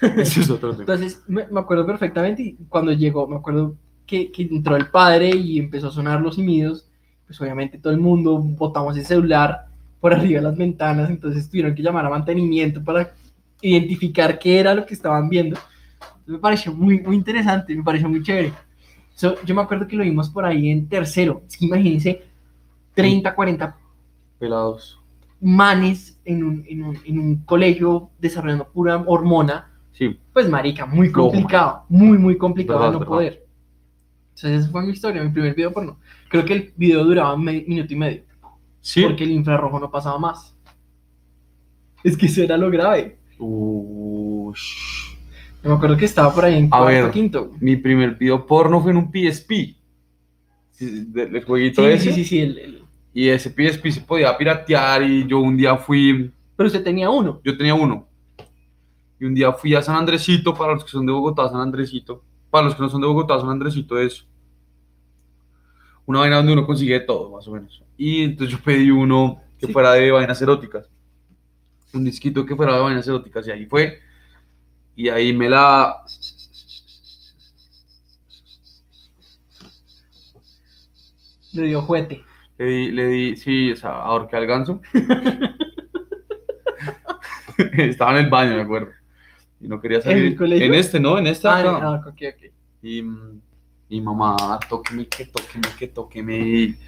Ese 0.00 0.40
es 0.40 0.50
otro 0.50 0.70
tema. 0.70 0.82
Entonces, 0.82 1.22
me, 1.26 1.46
me 1.48 1.60
acuerdo 1.60 1.84
perfectamente 1.84 2.42
y 2.42 2.56
cuando 2.68 2.92
llegó, 2.92 3.26
me 3.26 3.36
acuerdo 3.36 3.76
que, 4.06 4.30
que 4.30 4.42
entró 4.42 4.76
el 4.76 4.88
padre 4.88 5.30
y 5.30 5.58
empezó 5.58 5.88
a 5.88 5.92
sonar 5.92 6.20
los 6.20 6.36
simidos, 6.36 6.88
pues 7.26 7.40
obviamente 7.40 7.78
todo 7.78 7.92
el 7.92 7.98
mundo 7.98 8.38
botamos 8.38 8.96
el 8.96 9.04
celular 9.04 9.66
por 10.00 10.14
arriba 10.14 10.40
de 10.40 10.42
las 10.48 10.56
ventanas, 10.56 11.10
entonces 11.10 11.48
tuvieron 11.48 11.74
que 11.74 11.82
llamar 11.82 12.06
a 12.06 12.10
mantenimiento 12.10 12.82
para 12.82 13.12
identificar 13.60 14.38
qué 14.38 14.58
era 14.58 14.74
lo 14.74 14.86
que 14.86 14.94
estaban 14.94 15.28
viendo. 15.28 15.58
Entonces, 16.00 16.28
me 16.28 16.38
pareció 16.38 16.72
muy, 16.72 17.00
muy 17.00 17.16
interesante, 17.16 17.74
me 17.74 17.82
pareció 17.82 18.08
muy 18.08 18.22
chévere. 18.22 18.52
So, 19.14 19.36
yo 19.44 19.54
me 19.54 19.60
acuerdo 19.62 19.86
que 19.86 19.96
lo 19.96 20.02
vimos 20.04 20.30
por 20.30 20.44
ahí 20.46 20.70
en 20.70 20.88
tercero, 20.88 21.42
es 21.46 21.56
que 21.56 21.66
imagínense 21.66 22.22
30, 22.94 23.34
40 23.34 23.76
Pelados. 24.38 24.98
manes 25.40 26.18
en 26.24 26.42
un, 26.44 26.64
en 26.66 26.82
un, 26.82 26.98
en 27.04 27.18
un 27.18 27.36
colegio 27.44 28.10
desarrollando 28.18 28.68
pura 28.68 29.02
hormona 29.06 29.66
Sí. 29.92 30.18
pues 30.32 30.48
marica, 30.48 30.86
muy 30.86 31.12
complicado, 31.12 31.84
muy, 31.90 32.16
muy 32.16 32.38
complicado 32.38 32.78
Verdad, 32.78 32.92
de 32.92 32.92
no 32.94 32.98
verdad. 33.00 33.10
poder. 33.12 33.46
Entonces 34.34 34.60
esa 34.62 34.70
fue 34.70 34.82
mi 34.82 34.92
historia, 34.92 35.22
mi 35.22 35.30
primer 35.30 35.54
video 35.54 35.72
porno. 35.72 35.98
Creo 36.30 36.44
que 36.46 36.54
el 36.54 36.72
video 36.76 37.04
duraba 37.04 37.34
un 37.34 37.44
minuto 37.44 37.92
y 37.92 37.96
medio, 37.96 38.22
Sí. 38.80 39.02
porque 39.02 39.24
el 39.24 39.30
infrarrojo 39.32 39.78
no 39.78 39.90
pasaba 39.90 40.18
más. 40.18 40.54
Es 42.02 42.16
que 42.16 42.26
eso 42.26 42.42
era 42.42 42.56
lo 42.56 42.70
grave. 42.70 43.18
Ush. 43.38 45.14
Me 45.62 45.72
acuerdo 45.72 45.96
que 45.96 46.06
estaba 46.06 46.32
por 46.34 46.44
ahí 46.44 46.54
en 46.58 46.66
A 46.66 46.78
cuarto, 46.78 46.86
ver. 46.86 47.10
quinto. 47.10 47.52
Mi 47.60 47.76
primer 47.76 48.14
video 48.14 48.46
porno 48.46 48.80
fue 48.80 48.92
en 48.92 48.96
un 48.96 49.10
PSP. 49.12 49.76
Del 50.80 51.44
jueguito 51.44 51.82
Sí, 51.82 51.88
ese. 51.88 52.04
sí, 52.04 52.12
sí, 52.12 52.24
sí. 52.24 52.38
el- 52.40 52.58
el- 52.58 52.84
Y 53.12 53.28
ese 53.28 53.50
PSP 53.50 53.90
se 53.90 54.00
podía 54.02 54.36
piratear 54.38 55.02
y 55.02 55.26
yo 55.26 55.40
un 55.40 55.56
día 55.56 55.76
fui, 55.76 56.30
Pero 56.56 56.68
usted 56.68 56.82
tenía 56.84 57.10
uno. 57.10 57.40
yo 57.44 57.56
tenía 57.56 57.74
uno. 57.74 58.06
Y 59.18 59.24
un 59.26 59.34
día 59.34 59.52
fui 59.52 59.74
a 59.74 59.82
San 59.82 59.96
Andresito, 59.96 60.54
para 60.54 60.74
los 60.74 60.84
que 60.84 60.90
son 60.92 61.04
de 61.04 61.12
Bogotá, 61.12 61.48
San 61.50 61.60
Andresito. 61.60 62.22
Para 62.50 62.66
los 62.66 62.74
que 62.76 62.82
no 62.82 62.88
son 62.88 63.00
de 63.00 63.06
Bogotá, 63.08 63.38
San 63.40 63.50
Andresito 63.50 63.98
es 63.98 64.26
una 66.10 66.20
vaina 66.20 66.36
donde 66.36 66.52
uno 66.52 66.66
consigue 66.66 67.00
todo, 67.00 67.30
más 67.30 67.46
o 67.48 67.52
menos. 67.52 67.82
Y 67.96 68.22
entonces 68.24 68.56
yo 68.56 68.62
pedí 68.62 68.90
uno 68.90 69.40
que 69.58 69.66
Sí. 69.66 69.72
fuera 69.72 69.92
de 69.92 70.10
vainas 70.10 70.40
eróticas. 70.42 70.88
Un 71.92 72.04
disquito 72.04 72.44
que 72.46 72.56
fuera 72.56 72.74
de 72.76 72.80
vainas 72.82 73.06
eróticas. 73.06 73.46
Y 73.46 73.50
ahí 73.50 73.66
fue. 73.66 73.98
Y 74.96 75.08
ahí 75.08 75.32
me 75.32 75.48
la... 75.48 75.96
Le 81.52 81.62
dio 81.64 81.82
juguete. 81.82 82.24
Le 82.58 82.64
di, 82.66 82.90
le 82.92 83.06
di, 83.06 83.36
sí, 83.36 83.72
o 83.72 83.76
sea, 83.76 83.90
ahorqué 84.02 84.36
al 84.36 84.46
ganso. 84.46 84.80
Estaba 87.76 88.12
en 88.18 88.24
el 88.24 88.30
baño, 88.30 88.56
me 88.56 88.62
acuerdo. 88.62 88.90
Y 89.60 89.68
no 89.68 89.80
quería 89.80 90.00
salir. 90.00 90.24
el 90.26 90.36
colegio? 90.36 90.66
En 90.66 90.74
este, 90.74 91.00
¿no? 91.00 91.18
En 91.18 91.26
este 91.26 91.48
Ah, 91.48 91.58
acá. 91.58 91.78
ah, 91.82 92.04
ok, 92.06 92.22
ok. 92.34 92.52
Y, 92.82 93.02
y 93.90 94.00
mamá, 94.00 94.36
tóqueme, 94.68 95.06
que 95.08 95.26
tóqueme, 95.26 95.68
que 95.78 95.88
tóqueme. 95.88 96.78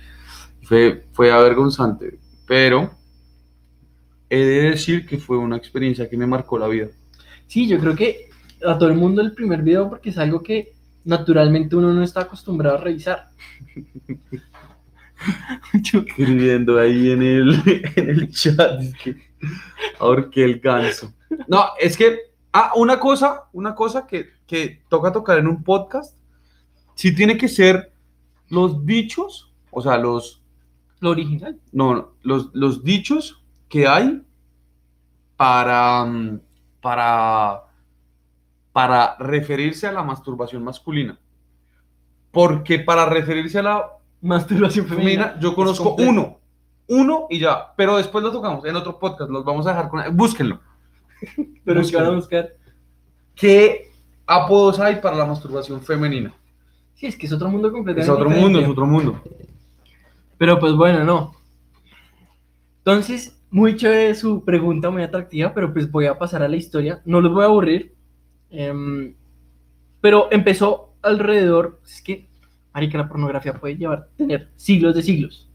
Fue, 0.62 1.04
fue 1.12 1.30
avergonzante. 1.30 2.18
Pero 2.46 2.90
he 4.30 4.38
de 4.38 4.70
decir 4.70 5.04
que 5.04 5.18
fue 5.18 5.36
una 5.36 5.56
experiencia 5.56 6.08
que 6.08 6.16
me 6.16 6.26
marcó 6.26 6.58
la 6.58 6.68
vida. 6.68 6.88
Sí, 7.46 7.68
yo 7.68 7.78
creo 7.78 7.94
que 7.94 8.30
a 8.64 8.78
todo 8.78 8.88
el 8.88 8.94
mundo 8.94 9.20
el 9.20 9.32
primer 9.32 9.60
video 9.62 9.88
porque 9.90 10.10
es 10.10 10.18
algo 10.18 10.42
que 10.42 10.72
naturalmente 11.04 11.74
uno 11.76 11.92
no 11.92 12.02
está 12.04 12.22
acostumbrado 12.22 12.78
a 12.78 12.80
revisar. 12.80 13.28
Yo- 15.82 16.00
Escribiendo 16.00 16.78
ahí 16.78 17.10
en 17.10 17.22
el, 17.22 17.62
en 17.96 18.10
el 18.10 18.30
chat. 18.30 18.80
es 18.80 18.94
que 18.96 19.16
ahorqué 19.98 20.44
el 20.44 20.60
ganso. 20.60 21.12
No, 21.48 21.66
es 21.80 21.96
que, 21.96 22.18
ah, 22.52 22.72
una 22.76 22.98
cosa, 22.98 23.44
una 23.52 23.74
cosa 23.74 24.06
que, 24.06 24.30
que 24.46 24.82
toca 24.88 25.12
tocar 25.12 25.38
en 25.38 25.48
un 25.48 25.62
podcast, 25.62 26.16
sí 26.94 27.14
tiene 27.14 27.36
que 27.36 27.48
ser 27.48 27.92
los 28.48 28.84
dichos, 28.84 29.52
o 29.70 29.80
sea, 29.80 29.96
los, 29.98 30.42
lo 31.00 31.10
original. 31.10 31.58
no, 31.72 32.12
los, 32.22 32.50
los 32.52 32.84
dichos 32.84 33.42
que 33.68 33.86
hay 33.86 34.22
para, 35.36 36.04
mm, 36.04 36.40
para, 36.80 37.62
para 38.72 39.16
referirse 39.18 39.86
a 39.86 39.92
la 39.92 40.02
masturbación 40.02 40.62
masculina. 40.62 41.18
Porque 42.30 42.78
para 42.78 43.06
referirse 43.06 43.58
a 43.58 43.62
la 43.62 43.86
Masturbación 44.22 44.86
femenina. 44.86 45.36
yo 45.40 45.52
conozco 45.52 45.96
uno, 45.98 46.38
uno 46.86 47.26
y 47.28 47.40
ya, 47.40 47.74
pero 47.76 47.96
después 47.96 48.22
lo 48.22 48.30
tocamos 48.30 48.64
en 48.64 48.76
otro 48.76 48.96
podcast, 48.96 49.28
los 49.28 49.44
vamos 49.44 49.66
a 49.66 49.70
dejar 49.70 49.88
con, 49.88 50.16
búsquenlo. 50.16 50.60
Pero 51.64 51.80
que 51.80 51.86
Búscalo. 51.86 52.04
van 52.04 52.12
a 52.12 52.16
buscar. 52.16 52.52
¿Qué 53.34 53.90
apodos 54.26 54.78
hay 54.78 54.96
para 54.96 55.16
la 55.16 55.26
masturbación 55.26 55.82
femenina? 55.82 56.32
Sí, 57.02 57.08
es 57.08 57.16
que 57.16 57.26
es 57.26 57.32
otro 57.32 57.48
mundo 57.48 57.66
Es 57.66 57.74
completamente 57.74 58.12
otro 58.12 58.24
diferente. 58.26 58.44
mundo, 58.46 58.60
es 58.60 58.68
otro 58.68 58.86
mundo. 58.86 59.20
Pero 60.38 60.60
pues 60.60 60.72
bueno, 60.74 61.02
no. 61.02 61.32
Entonces, 62.78 63.42
muy 63.50 63.74
chévere 63.74 64.14
su 64.14 64.44
pregunta, 64.44 64.88
muy 64.88 65.02
atractiva, 65.02 65.52
pero 65.52 65.72
pues 65.72 65.90
voy 65.90 66.06
a 66.06 66.16
pasar 66.16 66.44
a 66.44 66.48
la 66.48 66.54
historia. 66.54 67.02
No 67.04 67.20
los 67.20 67.32
voy 67.34 67.42
a 67.42 67.46
aburrir. 67.46 67.96
Em, 68.50 69.14
pero 70.00 70.28
empezó 70.30 70.94
alrededor, 71.02 71.80
es 71.84 72.00
que, 72.02 72.28
marica, 72.72 72.98
la 72.98 73.08
pornografía 73.08 73.54
puede 73.54 73.76
llevar, 73.76 74.08
tener 74.16 74.50
siglos 74.54 74.94
de 74.94 75.02
siglos. 75.02 75.48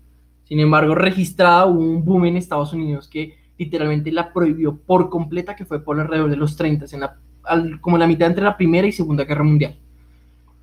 Sin 0.43 0.59
embargo, 0.59 0.95
registrada 0.95 1.65
hubo 1.65 1.79
un 1.79 2.03
boom 2.03 2.25
en 2.25 2.35
Estados 2.35 2.73
Unidos 2.73 3.07
que 3.07 3.37
literalmente 3.57 4.11
la 4.11 4.33
prohibió 4.33 4.75
por 4.75 5.09
completa, 5.09 5.55
que 5.55 5.63
fue 5.63 5.79
por 5.81 5.97
alrededor 5.97 6.29
de 6.29 6.35
los 6.35 6.57
30, 6.57 6.87
en 6.91 6.99
la, 6.99 7.17
al- 7.43 7.79
como 7.79 7.97
la 7.97 8.05
mitad 8.05 8.27
entre 8.27 8.43
la 8.43 8.57
Primera 8.57 8.85
y 8.85 8.91
Segunda 8.91 9.23
Guerra 9.23 9.43
Mundial. 9.45 9.77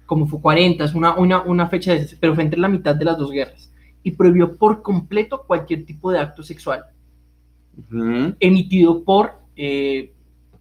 Como 0.07 0.27
fue 0.27 0.41
40, 0.41 0.85
es 0.85 0.95
una, 0.95 1.15
una, 1.17 1.43
una 1.43 1.69
fecha 1.69 1.95
de 1.95 2.09
pero 2.21 2.35
fue 2.35 2.45
entre 2.45 2.61
la 2.61 2.69
mitad 2.69 2.95
de 2.95 3.05
las 3.05 3.19
dos 3.19 3.31
guerras. 3.31 3.73
Y 4.03 4.11
prohibió 4.11 4.57
por 4.57 4.83
completo 4.83 5.45
cualquier 5.47 5.87
tipo 5.87 6.11
de 6.13 6.19
acto 6.19 6.43
sexual 6.43 6.85
emitido 8.41 9.05
por 9.05 9.41
eh, 9.57 10.13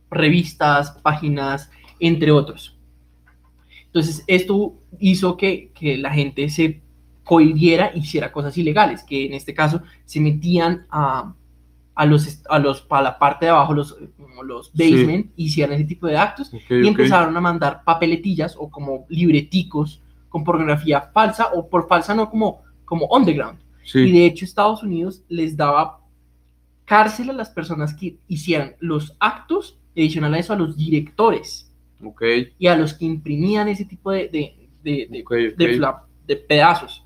revistas, 0.10 0.92
páginas, 1.02 1.70
entre 2.00 2.32
otros. 2.32 2.78
Entonces, 3.86 4.24
esto 4.28 4.76
hizo 5.00 5.38
que, 5.38 5.72
que 5.74 5.98
la 5.98 6.12
gente 6.12 6.50
se 6.50 6.82
cohibiera 7.24 7.92
hiciera 7.96 8.32
cosas 8.32 8.58
ilegales, 8.58 9.04
que 9.04 9.26
en 9.26 9.34
este 9.34 9.54
caso 9.54 9.82
se 10.06 10.20
metían 10.20 10.86
a, 10.90 11.34
a 11.96 12.06
los, 12.06 12.42
a 12.50 12.60
los, 12.60 12.86
a 12.90 13.02
la 13.02 13.20
parte 13.20 13.46
de 13.46 13.52
abajo, 13.52 13.74
los, 13.74 13.96
como 14.18 14.44
los 14.44 14.72
Sí. 14.76 14.92
basement, 14.92 15.32
hicieran 15.36 15.76
ese 15.76 15.86
tipo 15.86 16.08
de 16.08 16.18
actos 16.18 16.48
Ok, 16.54 16.62
y 16.72 16.82
ok. 16.82 16.88
empezaron 16.88 17.36
a 17.38 17.42
mandar 17.42 17.84
papeletillas 17.84 18.56
o 18.58 18.70
como 18.70 19.06
libreticos 19.10 20.02
con 20.30 20.44
pornografía 20.44 21.02
falsa 21.14 21.50
o 21.54 21.70
por 21.70 21.88
falsa 21.88 22.16
no 22.16 22.30
como, 22.30 22.62
como 22.86 23.06
underground. 23.08 23.60
Sí. 23.84 24.00
Y 24.00 24.12
de 24.12 24.26
hecho 24.26 24.46
Estados 24.46 24.82
Unidos 24.82 25.22
les 25.30 25.56
daba 25.56 26.00
cárcel 26.86 27.30
a 27.30 27.34
las 27.34 27.50
personas 27.50 27.94
que 27.94 28.18
hicieran 28.28 28.76
los 28.80 29.16
actos, 29.20 29.78
y 29.96 30.02
adicional 30.02 30.34
a 30.34 30.40
eso 30.40 30.54
a 30.54 30.56
los 30.56 30.76
directores 30.76 31.72
Ok, 32.04 32.24
y 32.58 32.68
a 32.68 32.76
los 32.76 32.96
que 32.96 33.06
imprimían 33.06 33.68
ese 33.68 33.86
tipo 33.86 34.12
de, 34.12 34.28
de, 34.30 34.70
de, 34.84 35.08
de- 35.56 35.96
de 36.26 36.36
pedazos. 36.38 37.03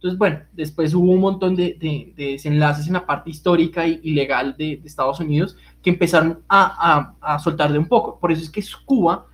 Entonces, 0.00 0.18
bueno, 0.18 0.40
después 0.52 0.94
hubo 0.94 1.12
un 1.12 1.20
montón 1.20 1.54
de, 1.54 1.76
de- 1.78 2.14
de 2.16 2.32
desenlaces 2.32 2.86
en 2.86 2.94
la 2.94 3.04
parte 3.04 3.28
histórica 3.28 3.86
y, 3.86 4.00
y 4.02 4.14
legal 4.14 4.54
de, 4.56 4.78
de 4.78 4.88
Estados 4.88 5.20
Unidos 5.20 5.56
que 5.82 5.90
empezaron 5.90 6.40
a, 6.48 7.14
a, 7.20 7.34
a 7.34 7.38
soltar 7.38 7.70
de 7.70 7.78
un 7.78 7.86
poco. 7.86 8.18
Por 8.18 8.32
eso 8.32 8.42
es 8.42 8.48
que 8.48 8.64
Cuba 8.86 9.26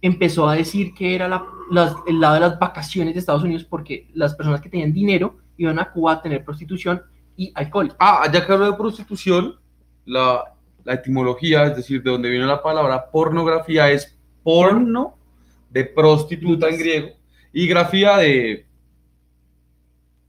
empezó 0.00 0.48
a 0.48 0.54
decir 0.54 0.94
que 0.94 1.14
era 1.14 1.26
la- 1.28 1.44
las- 1.70 1.94
el 2.06 2.20
lado 2.20 2.34
de 2.34 2.40
las 2.40 2.58
vacaciones 2.58 3.14
de 3.14 3.20
Estados 3.20 3.42
Unidos 3.42 3.64
porque 3.64 4.06
las 4.14 4.34
personas 4.36 4.60
que 4.60 4.68
tenían 4.68 4.92
dinero 4.92 5.38
iban 5.56 5.78
a 5.78 5.90
Cuba 5.90 6.12
a 6.12 6.22
tener 6.22 6.44
prostitución 6.44 7.02
y 7.36 7.50
alcohol. 7.54 7.92
Ah, 7.98 8.28
ya 8.32 8.46
que 8.46 8.52
hablo 8.52 8.70
de 8.70 8.76
prostitución, 8.76 9.56
la, 10.04 10.44
la 10.84 10.94
etimología, 10.94 11.64
es 11.64 11.76
decir, 11.76 12.02
de 12.02 12.10
donde 12.10 12.30
viene 12.30 12.46
la 12.46 12.62
palabra 12.62 13.10
pornografía, 13.10 13.90
es 13.90 14.16
porno 14.44 15.16
de 15.70 15.84
prostituta 15.84 16.68
en 16.68 16.78
griego 16.78 17.08
y 17.52 17.66
grafía 17.66 18.18
de. 18.18 18.64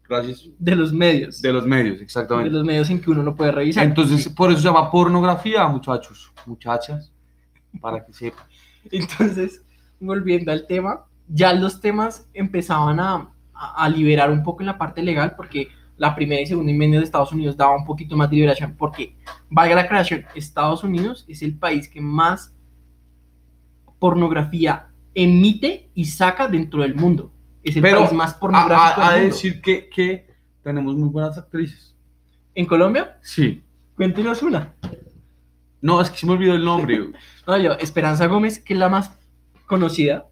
Gracias. 0.10 0.48
De 0.58 0.76
los 0.76 0.94
medios. 0.94 1.42
De 1.42 1.52
los 1.54 1.66
medios, 1.66 1.98
de 1.98 2.04
exactamente. 2.04 2.50
los 2.52 2.64
medios 2.64 2.90
en 2.90 3.02
que 3.02 3.12
uno 3.12 3.24
no 3.24 3.36
puede 3.36 3.52
revisar. 3.52 3.84
Entonces, 3.86 4.30
por 4.30 4.52
eso 4.52 4.60
se 4.62 4.68
llama 4.68 4.90
pornografía, 4.90 5.68
muchachos, 5.68 6.32
muchachas, 6.46 7.12
para 7.82 8.06
que 8.06 8.14
sepan. 8.14 8.46
Entonces, 8.92 9.64
volviendo 10.00 10.52
al 10.52 10.66
tema, 10.68 11.06
ya 11.28 11.54
los 11.54 11.82
temas 11.82 12.28
empezaban 12.34 13.00
a, 13.00 13.30
a- 13.54 13.84
a 13.84 13.90
liberar 13.90 14.32
un 14.32 14.44
poco 14.44 14.62
en 14.62 14.68
la 14.68 14.78
parte 14.78 15.02
legal 15.04 15.34
porque 15.36 15.68
la 15.98 16.14
primera 16.16 16.42
y 16.42 16.46
segunda 16.46 16.72
enmienda 16.72 17.00
de 17.00 17.04
Estados 17.04 17.32
Unidos 17.34 17.58
daba 17.58 17.76
un 17.76 17.84
poquito 17.84 18.16
más 18.16 18.30
de 18.30 18.36
liberación 18.38 18.76
porque, 18.78 19.16
valga 19.50 19.76
la 19.76 19.88
creación, 19.88 20.24
Estados 20.36 20.84
Unidos 20.84 21.26
es 21.28 21.42
el 21.42 21.56
país 21.58 21.90
que 21.90 22.00
más 22.00 22.54
pornografía 24.00 24.88
emite 25.16 25.90
y 25.96 26.06
saca 26.06 26.48
dentro 26.48 26.82
del 26.84 26.96
mundo. 26.96 27.32
Es 27.70 27.76
el 27.76 27.82
Pero 27.82 28.00
país 28.00 28.14
más 28.14 28.34
A, 28.36 28.40
pornográfico 28.40 29.02
a- 29.02 29.08
a 29.10 29.14
del 29.14 29.22
mundo. 29.24 29.36
decir 29.36 29.62
que, 29.62 29.90
que 29.90 30.28
tenemos 30.64 30.96
muy 30.96 31.10
buenas 31.10 31.38
actrices. 31.38 31.96
¿En 32.56 32.66
Colombia? 32.66 33.18
Sí. 33.22 33.64
Cuéntenos 33.96 34.42
una. 34.44 34.74
No, 35.82 36.02
es 36.02 36.10
que 36.10 36.18
se 36.18 36.26
me 36.26 36.34
olvidó 36.34 36.54
el 36.54 36.64
nombre. 36.66 37.12
No, 37.48 37.58
yo, 37.58 37.72
Esperanza 37.74 38.28
Gómez, 38.28 38.60
que 38.60 38.74
es 38.74 38.80
la 38.80 38.90
más 38.90 39.10
conocida, 39.68 40.26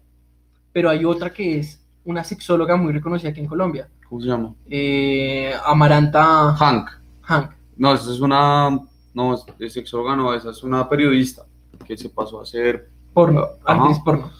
pero 0.74 0.90
hay 0.90 1.04
otra 1.06 1.32
que 1.32 1.58
es 1.60 1.82
una 2.04 2.22
sexóloga 2.24 2.76
muy 2.76 2.92
reconocida 2.92 3.30
aquí 3.30 3.40
en 3.40 3.46
Colombia. 3.46 3.88
¿Cómo 4.06 4.20
se 4.20 4.26
llama? 4.28 4.54
Eh, 4.68 5.54
Amaranta 5.64 6.54
Hank. 6.54 6.90
Hank. 7.22 7.52
No, 7.78 7.94
esa 7.94 8.12
es 8.12 8.20
una. 8.20 8.78
No, 9.14 9.32
es, 9.34 9.44
es 9.58 9.72
sexóloga, 9.72 10.14
no, 10.14 10.34
esa 10.34 10.50
es 10.50 10.62
una 10.62 10.86
periodista 10.90 11.44
que 11.86 11.96
se 11.96 12.10
pasó 12.10 12.40
a 12.40 12.42
hacer. 12.42 12.90
Porno, 13.14 13.46
Ajá. 13.64 13.80
actriz 13.80 13.98
porno. 14.04 14.30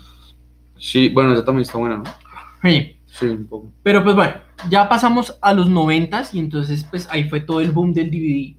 Sí, 0.78 1.09
bueno, 1.09 1.32
esa 1.32 1.42
también 1.46 1.62
está 1.62 1.78
buena, 1.78 1.96
¿no? 1.96 2.04
Sí. 2.62 2.92
Sí, 3.06 3.26
un 3.26 3.46
poco. 3.46 3.72
Pero 3.82 4.02
pues 4.04 4.14
bueno, 4.14 4.34
ya 4.68 4.88
pasamos 4.88 5.38
a 5.40 5.54
los 5.54 5.70
noventas 5.70 6.34
y 6.34 6.38
entonces 6.38 6.84
pues 6.84 7.08
ahí 7.10 7.28
fue 7.28 7.40
todo 7.40 7.60
el 7.60 7.70
boom 7.70 7.92
del 7.92 8.10
DVD. 8.10 8.56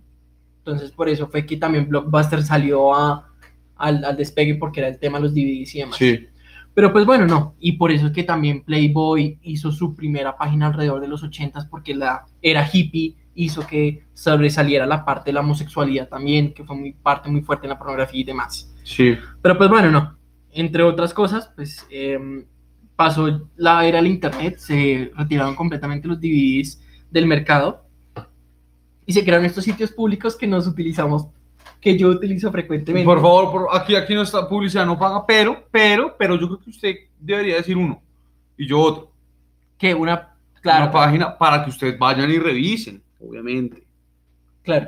Entonces 0.59 0.91
por 0.91 1.09
eso 1.09 1.27
fue 1.27 1.45
que 1.45 1.57
también 1.57 1.87
Blockbuster 1.87 2.41
salió 2.41 2.95
a, 2.95 3.29
al, 3.75 4.03
al 4.03 4.17
despegue 4.17 4.55
porque 4.55 4.79
era 4.79 4.89
el 4.89 4.99
tema 4.99 5.19
de 5.19 5.25
los 5.25 5.33
DVDs 5.33 5.75
y 5.75 5.79
demás. 5.79 5.97
Sí. 5.97 6.27
Pero 6.73 6.91
pues 6.91 7.05
bueno, 7.05 7.25
no. 7.25 7.55
Y 7.59 7.73
por 7.73 7.91
eso 7.91 8.07
es 8.07 8.13
que 8.13 8.23
también 8.23 8.63
Playboy 8.63 9.39
hizo 9.41 9.71
su 9.71 9.95
primera 9.95 10.37
página 10.37 10.67
alrededor 10.67 11.01
de 11.01 11.07
los 11.07 11.23
80s 11.23 11.67
porque 11.69 11.95
la 11.95 12.25
era 12.41 12.69
hippie 12.71 13.15
hizo 13.33 13.65
que 13.65 14.03
sobresaliera 14.13 14.85
la 14.85 15.05
parte 15.05 15.29
de 15.29 15.33
la 15.33 15.39
homosexualidad 15.41 16.07
también, 16.07 16.53
que 16.53 16.63
fue 16.63 16.75
muy 16.75 16.93
parte 16.93 17.29
muy 17.29 17.41
fuerte 17.41 17.65
en 17.65 17.71
la 17.71 17.79
pornografía 17.79 18.21
y 18.21 18.23
demás. 18.23 18.73
Sí. 18.83 19.15
Pero 19.41 19.57
pues 19.57 19.69
bueno, 19.69 19.91
no. 19.91 20.17
Entre 20.51 20.83
otras 20.83 21.13
cosas, 21.13 21.51
pues 21.55 21.85
em, 21.89 22.45
pasó 22.97 23.47
la 23.55 23.85
era 23.85 23.99
del 23.99 24.07
internet, 24.07 24.57
se 24.57 25.11
retiraron 25.15 25.55
completamente 25.55 26.07
los 26.09 26.19
DVDs 26.19 26.81
del 27.09 27.25
mercado 27.27 27.85
y 29.05 29.13
se 29.13 29.23
crearon 29.23 29.45
estos 29.45 29.63
sitios 29.63 29.91
públicos 29.91 30.35
que 30.35 30.45
nos 30.47 30.67
utilizamos, 30.67 31.27
que 31.79 31.97
yo 31.97 32.09
utilizo 32.09 32.51
frecuentemente. 32.51 33.05
Por 33.05 33.21
favor, 33.21 33.51
por- 33.51 33.67
aquí, 33.79 33.95
aquí 33.95 34.13
no 34.13 34.23
está 34.23 34.49
publicidad, 34.49 34.85
no 34.85 34.99
paga, 34.99 35.25
pero, 35.25 35.63
pero, 35.71 36.13
pero 36.17 36.35
yo 36.37 36.47
creo 36.47 36.59
que 36.59 36.69
usted 36.71 36.95
debería 37.19 37.55
decir 37.55 37.77
uno 37.77 38.01
y 38.57 38.67
yo 38.67 38.79
otro. 38.81 39.11
Que 39.77 39.93
una, 39.93 40.33
claro, 40.59 40.85
Una 40.85 40.91
página 40.91 41.37
para 41.37 41.63
que 41.63 41.69
ustedes 41.69 41.97
vayan 41.97 42.29
y 42.29 42.39
revisen, 42.39 43.01
obviamente. 43.21 43.83
Claro. 44.63 44.87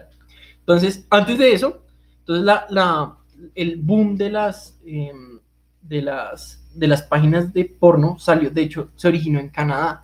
Entonces, 0.59 1.05
antes 1.09 1.37
de 1.37 1.53
eso, 1.53 1.83
entonces 2.19 2.43
la, 2.43 2.65
la- 2.69 3.15
el 3.55 3.77
boom 3.77 4.17
de 4.17 4.29
las, 4.31 4.77
em, 4.85 5.39
de, 5.81 6.01
las, 6.01 6.58
de 6.73 6.87
las 6.87 7.03
páginas 7.03 7.53
de 7.53 7.65
porno 7.65 8.17
salió, 8.19 8.49
de 8.49 8.61
hecho, 8.61 8.89
se 8.95 9.07
originó 9.07 9.39
en 9.39 9.49
Canadá. 9.49 10.03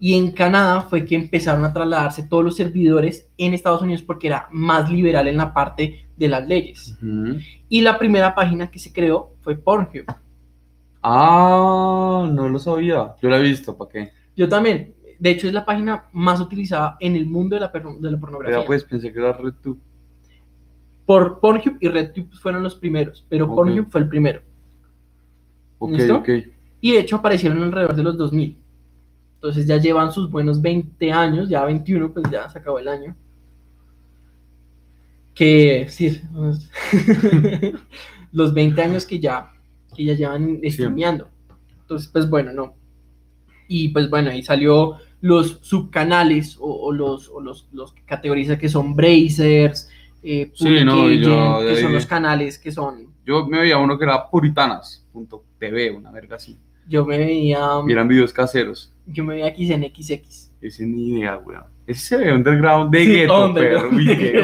Y 0.00 0.14
en 0.14 0.32
Canadá 0.32 0.82
fue 0.82 1.04
que 1.04 1.14
empezaron 1.14 1.64
a 1.64 1.72
trasladarse 1.72 2.24
todos 2.24 2.44
los 2.44 2.56
servidores 2.56 3.28
en 3.38 3.54
Estados 3.54 3.80
Unidos 3.82 4.02
porque 4.02 4.26
era 4.26 4.48
más 4.50 4.90
liberal 4.90 5.28
en 5.28 5.36
la 5.36 5.54
parte 5.54 6.08
de 6.16 6.28
las 6.28 6.46
leyes. 6.46 6.96
Y 7.68 7.80
la 7.80 7.98
primera 7.98 8.34
página 8.34 8.70
que 8.70 8.78
se 8.78 8.92
creó 8.92 9.34
fue 9.40 9.56
Pornhub. 9.56 10.04
Ah, 11.02 12.28
no 12.30 12.48
lo 12.48 12.58
sabía. 12.58 13.14
Yo 13.20 13.28
la 13.28 13.38
he 13.38 13.42
visto, 13.42 13.76
¿para 13.76 13.90
qué? 13.90 14.12
Yo 14.36 14.48
también, 14.48 14.94
de 15.18 15.30
hecho, 15.30 15.46
es 15.46 15.54
la 15.54 15.64
página 15.64 16.04
más 16.12 16.40
utilizada 16.40 16.96
en 17.00 17.14
el 17.14 17.26
mundo 17.26 17.56
de 17.56 17.60
la, 17.60 17.68
de 17.68 18.10
la 18.10 18.18
pornografía. 18.18 18.60
Ya 18.60 18.66
pues 18.66 18.84
pensé 18.84 19.12
que 19.12 19.18
era 19.18 19.32
RedTube. 19.32 19.78
Por 21.06 21.40
Pornhub 21.40 21.76
y 21.80 21.88
RedTube 21.88 22.32
fueron 22.34 22.62
los 22.62 22.74
primeros, 22.74 23.24
pero 23.28 23.46
Ok. 23.46 23.54
Pornhub 23.54 23.90
fue 23.90 24.00
el 24.00 24.08
primero. 24.08 24.40
Ok, 25.78 25.92
¿Listo? 25.92 26.16
ok. 26.16 26.28
Y 26.80 26.92
de 26.92 27.00
hecho 27.00 27.16
aparecieron 27.16 27.62
alrededor 27.62 27.94
de 27.96 28.02
los 28.02 28.16
2000. 28.18 28.56
Entonces 29.36 29.66
ya 29.66 29.76
llevan 29.78 30.12
sus 30.12 30.30
buenos 30.30 30.60
20 30.62 31.12
años, 31.12 31.48
ya 31.48 31.64
21, 31.64 32.12
pues 32.12 32.26
ya 32.30 32.48
se 32.48 32.58
acabó 32.58 32.78
el 32.78 32.88
año. 32.88 33.16
Que 35.34 35.86
sí, 35.88 36.20
los- 36.34 36.68
los 38.32 38.54
20 38.54 38.82
años 38.82 39.04
que 39.06 39.18
ya, 39.18 39.50
que 39.96 40.04
ya 40.04 40.14
llevan 40.14 40.60
streameando. 40.64 41.28
Entonces, 41.82 42.08
pues 42.12 42.28
bueno, 42.30 42.52
no. 42.52 42.74
Y 43.68 43.88
pues 43.88 44.08
bueno, 44.10 44.30
ahí 44.30 44.42
salió 44.42 44.96
los 45.20 45.58
subcanales 45.62 46.56
o, 46.60 46.66
o 46.66 46.92
los, 46.92 47.28
o 47.30 47.40
los, 47.40 47.66
los 47.72 47.92
que 47.92 48.02
categoriza 48.04 48.58
que 48.58 48.68
son 48.68 48.94
Brazers, 48.94 49.88
eh, 50.24 50.50
Sí, 50.54 50.84
no, 50.84 51.10
yo 51.10 51.60
que 51.60 51.80
son 51.80 51.92
los 51.92 52.06
canales 52.06 52.58
que 52.58 52.72
son. 52.72 53.06
Yo 53.24 53.46
me 53.46 53.60
veía 53.60 53.78
uno 53.78 53.96
que 53.98 54.04
era 54.04 54.28
puritanas.tv, 54.28 55.90
una 55.92 56.10
verga 56.10 56.36
así. 56.36 56.58
Yo 56.86 57.04
me 57.04 57.16
veía, 57.18 57.58
Y 57.86 57.92
eran 57.92 58.08
videos 58.08 58.32
caseros. 58.32 58.92
yo 59.06 59.24
me 59.24 59.34
veía 59.34 59.54
XX. 59.54 60.50
Ese 60.60 60.86
ni 60.86 61.10
idea, 61.18 61.38
weón. 61.38 61.64
Ese 61.86 62.00
se 62.00 62.16
ve 62.16 62.32
underground 62.32 62.90
de 62.92 63.04
Sí, 63.04 63.10
gueto, 63.12 63.46
underground 63.46 64.00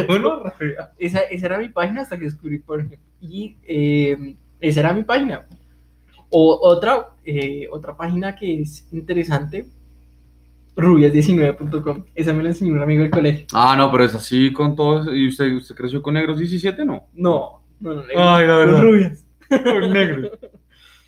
perro. 0.06 0.52
Esa, 0.98 1.20
esa 1.20 1.46
era 1.46 1.58
mi 1.58 1.68
página 1.70 2.02
hasta 2.02 2.18
que 2.18 2.24
descubrí 2.26 2.58
Pornhub. 2.58 2.98
Y 3.20 3.56
eh, 3.66 4.36
esa 4.60 4.80
era 4.80 4.92
mi 4.92 5.02
página. 5.04 5.46
O 6.28 6.58
otra, 6.62 7.08
eh, 7.24 7.66
otra 7.72 7.96
página 7.96 8.36
que 8.36 8.60
es 8.60 8.86
interesante, 8.92 9.66
rubias19.com. 10.80 12.04
Esa 12.14 12.32
me 12.32 12.42
la 12.42 12.50
enseñó 12.50 12.72
un 12.74 12.82
amigo 12.82 13.02
del 13.02 13.10
colegio. 13.10 13.46
Ah, 13.52 13.74
no, 13.76 13.90
pero 13.90 14.04
es 14.04 14.14
así 14.14 14.52
con 14.52 14.74
todos. 14.74 15.08
¿Y 15.12 15.28
usted, 15.28 15.52
usted 15.54 15.74
creció 15.74 16.02
con 16.02 16.14
negros 16.14 16.38
17? 16.38 16.84
No. 16.84 17.08
No, 17.14 17.60
no, 17.80 17.94
no. 17.94 18.02
Ay, 18.16 18.46
la 18.46 18.54
con 18.54 18.66
verdad. 18.66 18.82
rubias. 18.82 19.24
Con 19.48 19.92
negros. 19.92 20.30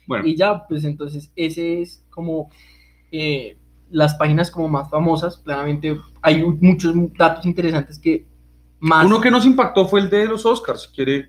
Bueno, 0.04 0.26
Y 0.26 0.34
ya, 0.34 0.66
pues 0.66 0.82
entonces, 0.82 1.30
ese 1.36 1.80
es 1.80 2.04
como 2.10 2.50
eh, 3.12 3.56
las 3.88 4.16
páginas 4.16 4.50
como 4.50 4.68
más 4.68 4.90
famosas. 4.90 5.38
Claramente 5.38 5.96
hay 6.20 6.42
muchos 6.44 6.92
datos 7.16 7.46
interesantes 7.46 8.00
que 8.00 8.26
más... 8.80 9.06
uno 9.06 9.20
que 9.20 9.30
nos 9.30 9.46
impactó 9.46 9.86
fue 9.86 10.00
el 10.00 10.10
de 10.10 10.26
los 10.26 10.44
Oscars. 10.44 10.82
Si 10.82 10.88
quiere, 10.88 11.28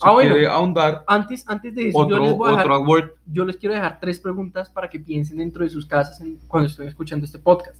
si 0.00 0.06
Ah, 0.08 0.12
bueno. 0.12 0.30
quiere 0.32 0.46
ahondar, 0.46 1.04
Antes, 1.06 1.44
antes 1.46 1.74
de 1.74 1.88
eso, 1.88 1.98
yo 2.08 2.16
otro, 2.16 2.24
les 2.24 2.34
voy 2.34 2.48
a 2.48 2.50
dejar- 2.52 2.64
otro 2.66 2.74
award. 2.76 3.10
yo 3.26 3.44
les 3.44 3.56
quiero 3.58 3.74
dejar 3.74 4.00
tres 4.00 4.18
preguntas 4.18 4.70
para 4.70 4.88
que 4.88 4.98
piensen 4.98 5.36
dentro 5.36 5.62
de 5.62 5.68
sus 5.70 5.84
casas 5.84 6.18
en- 6.22 6.38
cuando 6.48 6.68
estén 6.70 6.88
escuchando 6.88 7.26
este 7.26 7.38
podcast. 7.38 7.76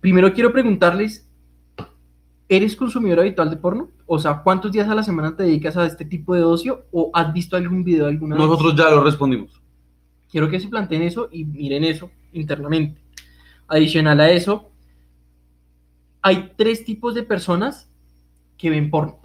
Primero 0.00 0.32
quiero 0.32 0.52
preguntarles, 0.52 1.28
¿eres 2.48 2.76
consumidor 2.76 3.20
habitual 3.20 3.50
de 3.50 3.56
porno? 3.56 3.88
O 4.06 4.18
sea, 4.18 4.42
¿cuántos 4.42 4.70
días 4.72 4.88
a 4.88 4.94
la 4.94 5.02
semana 5.02 5.34
te 5.36 5.44
dedicas 5.44 5.76
a 5.76 5.86
este 5.86 6.04
tipo 6.04 6.34
de 6.34 6.44
ocio? 6.44 6.86
¿O 6.92 7.10
has 7.14 7.32
visto 7.32 7.56
algún 7.56 7.82
video 7.84 8.06
alguna 8.06 8.36
vez? 8.36 8.44
Nosotros 8.44 8.74
ya 8.76 8.90
lo 8.90 9.02
respondimos. 9.02 9.60
Quiero 10.30 10.48
que 10.48 10.60
se 10.60 10.68
planteen 10.68 11.02
eso 11.02 11.28
y 11.30 11.44
miren 11.44 11.84
eso 11.84 12.10
internamente. 12.32 13.00
Adicional 13.68 14.20
a 14.20 14.30
eso, 14.30 14.70
hay 16.20 16.52
tres 16.56 16.84
tipos 16.84 17.14
de 17.14 17.22
personas 17.22 17.88
que 18.56 18.70
ven 18.70 18.90
porno. 18.90 19.18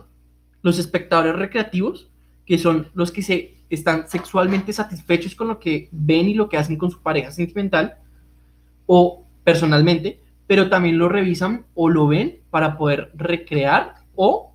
Los 0.67 0.79
espectadores 0.79 1.33
recreativos, 1.37 2.09
que 2.45 2.57
son 2.57 2.89
los 2.93 3.13
que 3.13 3.21
se 3.21 3.55
están 3.69 4.09
sexualmente 4.09 4.73
satisfechos 4.73 5.33
con 5.33 5.47
lo 5.47 5.59
que 5.59 5.87
ven 5.93 6.27
y 6.27 6.33
lo 6.33 6.49
que 6.49 6.57
hacen 6.57 6.75
con 6.75 6.91
su 6.91 7.01
pareja 7.01 7.31
sentimental 7.31 7.95
o 8.85 9.23
personalmente, 9.45 10.19
pero 10.45 10.67
también 10.67 10.97
lo 10.97 11.07
revisan 11.07 11.65
o 11.73 11.87
lo 11.87 12.07
ven 12.07 12.39
para 12.49 12.77
poder 12.77 13.11
recrear 13.15 13.93
o 14.13 14.51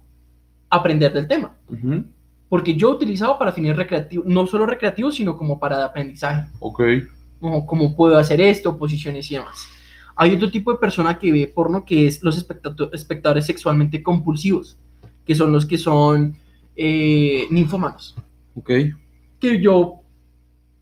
aprender 0.68 1.14
del 1.14 1.26
tema. 1.26 1.56
Porque 2.50 2.74
yo 2.74 2.90
he 2.90 2.94
utilizado 2.94 3.38
para 3.38 3.52
fines 3.52 3.74
recreativos, 3.74 4.26
no 4.26 4.46
solo 4.46 4.66
recreativos, 4.66 5.14
sino 5.14 5.38
como 5.38 5.58
para 5.58 5.78
de 5.78 5.84
aprendizaje 5.84 6.46
Ok. 6.60 6.82
como 7.40 7.64
cómo 7.64 7.96
puedo 7.96 8.18
hacer 8.18 8.38
esto, 8.42 8.76
posiciones 8.76 9.30
y 9.30 9.36
demás. 9.36 9.66
Hay 10.14 10.34
otro 10.34 10.50
tipo 10.50 10.70
de 10.72 10.78
persona 10.78 11.18
que 11.18 11.32
ve 11.32 11.50
porno 11.54 11.86
que 11.86 12.06
es 12.06 12.22
los 12.22 12.36
espectadores 12.92 13.46
sexualmente 13.46 14.02
compulsivos, 14.02 14.76
que 15.24 15.34
son 15.34 15.52
los 15.52 15.66
que 15.66 15.78
son 15.78 16.36
eh, 16.76 17.46
ninfomanos. 17.50 18.16
Ok. 18.54 18.70
Que 19.38 19.60
yo 19.60 20.02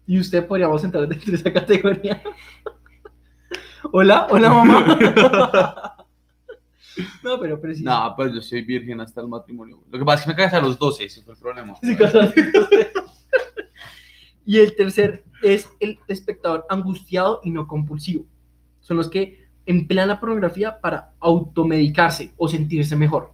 y 0.07 0.19
usted 0.19 0.47
podríamos 0.47 0.83
entrar 0.83 1.07
dentro 1.07 1.31
de 1.31 1.37
esa 1.37 1.53
categoría. 1.53 2.21
hola, 3.93 4.27
hola 4.31 4.51
mamá. 4.51 5.97
no, 7.23 7.39
pero 7.39 7.61
pero 7.61 7.75
sí. 7.75 7.85
No, 7.85 8.13
pues 8.17 8.35
yo 8.35 8.43
soy 8.43 8.63
virgen 8.63 9.01
hasta 9.01 9.21
el 9.21 9.29
matrimonio. 9.29 9.83
Lo 9.89 9.99
que 9.99 10.05
pasa 10.05 10.23
es 10.23 10.27
que 10.27 10.33
me 10.33 10.37
casé 10.37 10.57
a 10.57 10.61
los 10.61 10.79
12, 10.79 11.05
ese 11.05 11.23
fue 11.23 11.35
el 11.35 11.41
problema. 11.41 11.77
Sí, 11.83 11.97
y 14.45 14.59
el 14.59 14.75
tercer 14.75 15.23
es 15.43 15.69
el 15.79 16.01
espectador 16.09 16.67
angustiado 16.69 17.41
y 17.45 17.51
no 17.51 17.69
compulsivo. 17.69 18.25
Son 18.81 18.97
los 18.97 19.09
que 19.09 19.47
emplean 19.65 20.09
la 20.09 20.19
pornografía 20.19 20.81
para 20.81 21.13
automedicarse 21.21 22.33
o 22.37 22.49
sentirse 22.49 22.97
mejor. 22.97 23.33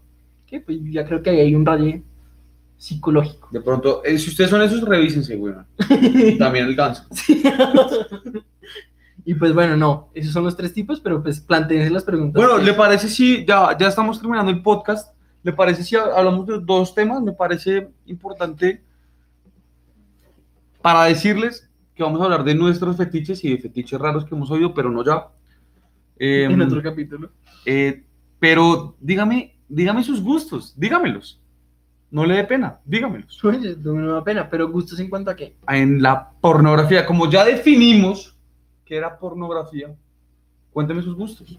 Que 0.57 0.65
pues 0.65 0.79
ya 0.91 1.05
creo 1.05 1.23
que 1.23 1.31
hay 1.31 1.55
un 1.55 1.67
rayo 1.67 2.01
psicológico. 2.79 3.49
De 3.51 3.61
pronto, 3.61 4.03
eh, 4.05 4.19
si 4.19 4.31
ustedes 4.31 4.51
son 4.51 4.63
esos, 4.63 4.81
revísense, 4.83 5.37
weón. 5.37 5.67
También 6.39 6.67
el 6.67 6.75
ganso. 6.75 7.05
y 9.25 9.35
pues 9.35 9.53
bueno, 9.53 9.77
no, 9.77 10.09
esos 10.15 10.33
son 10.33 10.45
los 10.45 10.57
tres 10.57 10.73
tipos, 10.73 11.01
pero 11.01 11.23
pues 11.23 11.41
planteense 11.41 11.91
las 11.91 12.05
preguntas. 12.05 12.43
Bueno, 12.43 12.59
¿le 12.59 12.73
parece 12.73 13.09
si 13.09 13.45
ya, 13.45 13.77
ya 13.79 13.89
estamos 13.89 14.19
terminando 14.19 14.51
el 14.51 14.63
podcast? 14.63 15.15
¿Le 15.43 15.53
parece 15.53 15.85
si 15.85 15.95
hablamos 15.97 16.47
de 16.47 16.59
dos 16.61 16.95
temas? 16.95 17.23
Me 17.23 17.33
parece 17.33 17.89
importante 18.07 18.83
para 20.81 21.05
decirles 21.05 21.69
que 21.95 22.03
vamos 22.03 22.21
a 22.21 22.25
hablar 22.25 22.45
de 22.45 22.55
nuestros 22.55 22.97
fetiches 22.97 23.45
y 23.45 23.51
de 23.51 23.59
fetiches 23.59 24.01
raros 24.01 24.25
que 24.25 24.35
hemos 24.35 24.51
oído, 24.51 24.73
pero 24.73 24.91
no 24.91 25.05
ya. 25.05 25.29
Em, 26.19 26.51
en 26.51 26.63
otro 26.63 26.83
capítulo. 26.83 27.31
eh, 27.67 28.05
pero 28.39 28.97
dígame, 29.01 29.56
dígame 29.69 30.03
sus 30.03 30.23
gustos, 30.23 30.75
dígamelos. 30.77 31.41
No 32.11 32.25
le 32.25 32.37
dé 32.37 32.45
pena, 32.45 32.79
dígamelos. 32.85 33.39
Oye, 33.45 33.77
no 33.77 33.95
me 33.95 34.07
da 34.07 34.25
pena, 34.25 34.49
pero 34.49 34.71
gustos 34.71 34.99
en 35.01 35.09
cuanto 35.11 35.31
a 35.31 35.37
qué. 35.37 35.57
En 35.69 36.03
la 36.03 36.31
pornografía, 36.41 37.05
como 37.05 37.31
ya 37.31 37.45
definimos 37.45 38.37
que 38.85 38.97
era 38.97 39.19
pornografía, 39.19 39.95
cuénteme 40.73 41.03
sus 41.03 41.17
gustos. 41.17 41.59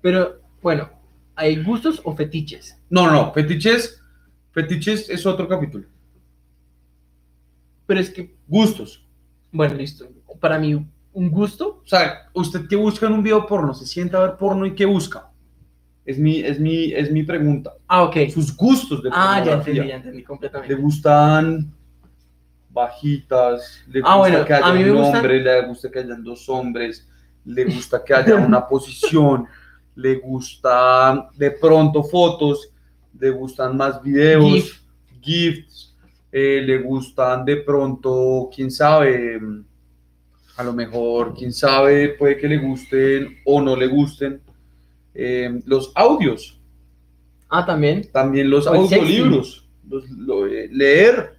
Pero 0.00 0.40
bueno, 0.60 0.88
¿hay 1.36 1.62
gustos 1.62 2.00
o 2.04 2.14
fetiches? 2.16 2.78
No, 2.88 3.10
no, 3.10 3.32
fetiches, 3.32 4.02
fetiches 4.52 5.08
es 5.08 5.24
otro 5.26 5.46
capítulo. 5.46 5.86
Pero 7.86 8.00
es 8.00 8.10
que 8.10 8.34
Gustos. 8.50 9.06
Bueno, 9.52 9.74
listo. 9.74 10.08
Para 10.40 10.58
mí, 10.58 10.74
un 11.12 11.30
gusto. 11.30 11.82
O 11.84 11.86
sea, 11.86 12.28
¿usted 12.34 12.66
qué 12.68 12.74
busca 12.74 13.06
en 13.06 13.12
un 13.12 13.22
video 13.22 13.46
porno? 13.46 13.72
¿Se 13.72 13.86
sienta 13.86 14.18
a 14.18 14.22
ver 14.22 14.36
porno 14.36 14.66
y 14.66 14.74
qué 14.74 14.84
busca? 14.86 15.29
Es 16.04 16.18
mi, 16.18 16.40
es 16.40 16.58
mi, 16.58 16.92
es 16.92 17.10
mi 17.10 17.22
pregunta. 17.22 17.74
Ah, 17.86 18.02
ok. 18.04 18.16
Sus 18.32 18.56
gustos 18.56 19.02
de 19.02 19.10
Ah, 19.12 19.42
ya 19.44 19.52
entendí, 19.54 19.86
ya 19.88 19.96
entendí 19.96 20.18
¿Le 20.18 20.24
completamente. 20.24 20.74
gustan 20.74 21.72
bajitas? 22.70 23.82
¿Le 23.88 24.00
Ah, 24.00 24.16
gusta 24.16 24.18
bueno, 24.18 24.44
que 24.44 24.54
haya 24.54 24.66
a 24.66 24.72
mí 24.74 24.84
me 24.84 24.92
un 24.92 24.98
gustan- 24.98 25.16
hombre? 25.16 25.40
¿Le 25.42 25.66
gusta 25.66 25.90
que 25.90 25.98
hayan 25.98 26.22
dos 26.24 26.48
hombres? 26.48 27.08
¿Le 27.44 27.64
gusta 27.64 28.02
que 28.04 28.14
haya 28.14 28.34
una 28.36 28.66
posición? 28.68 29.46
¿Le 29.94 30.16
gustan 30.16 31.26
de 31.36 31.50
pronto 31.50 32.02
fotos? 32.04 32.70
¿Le 33.18 33.30
gustan 33.30 33.76
más 33.76 34.02
videos? 34.02 34.44
GIF. 34.52 34.80
GIFs? 35.20 35.96
eh, 36.32 36.62
¿Le 36.64 36.78
gustan 36.78 37.44
de 37.44 37.56
pronto, 37.56 38.48
quién 38.54 38.70
sabe? 38.70 39.40
A 40.56 40.62
lo 40.62 40.72
mejor, 40.72 41.34
quién 41.34 41.52
sabe, 41.52 42.10
puede 42.10 42.36
que 42.36 42.46
le 42.46 42.58
gusten 42.58 43.36
o 43.44 43.60
no 43.60 43.74
le 43.74 43.86
gusten 43.88 44.40
eh, 45.14 45.60
los 45.66 45.92
audios 45.94 46.58
Ah, 47.48 47.64
también. 47.66 48.08
también 48.12 48.48
los 48.50 48.66
audiolibros, 48.66 49.68
los- 49.88 50.08
lo- 50.10 50.46
eh, 50.46 50.68
leer. 50.70 51.36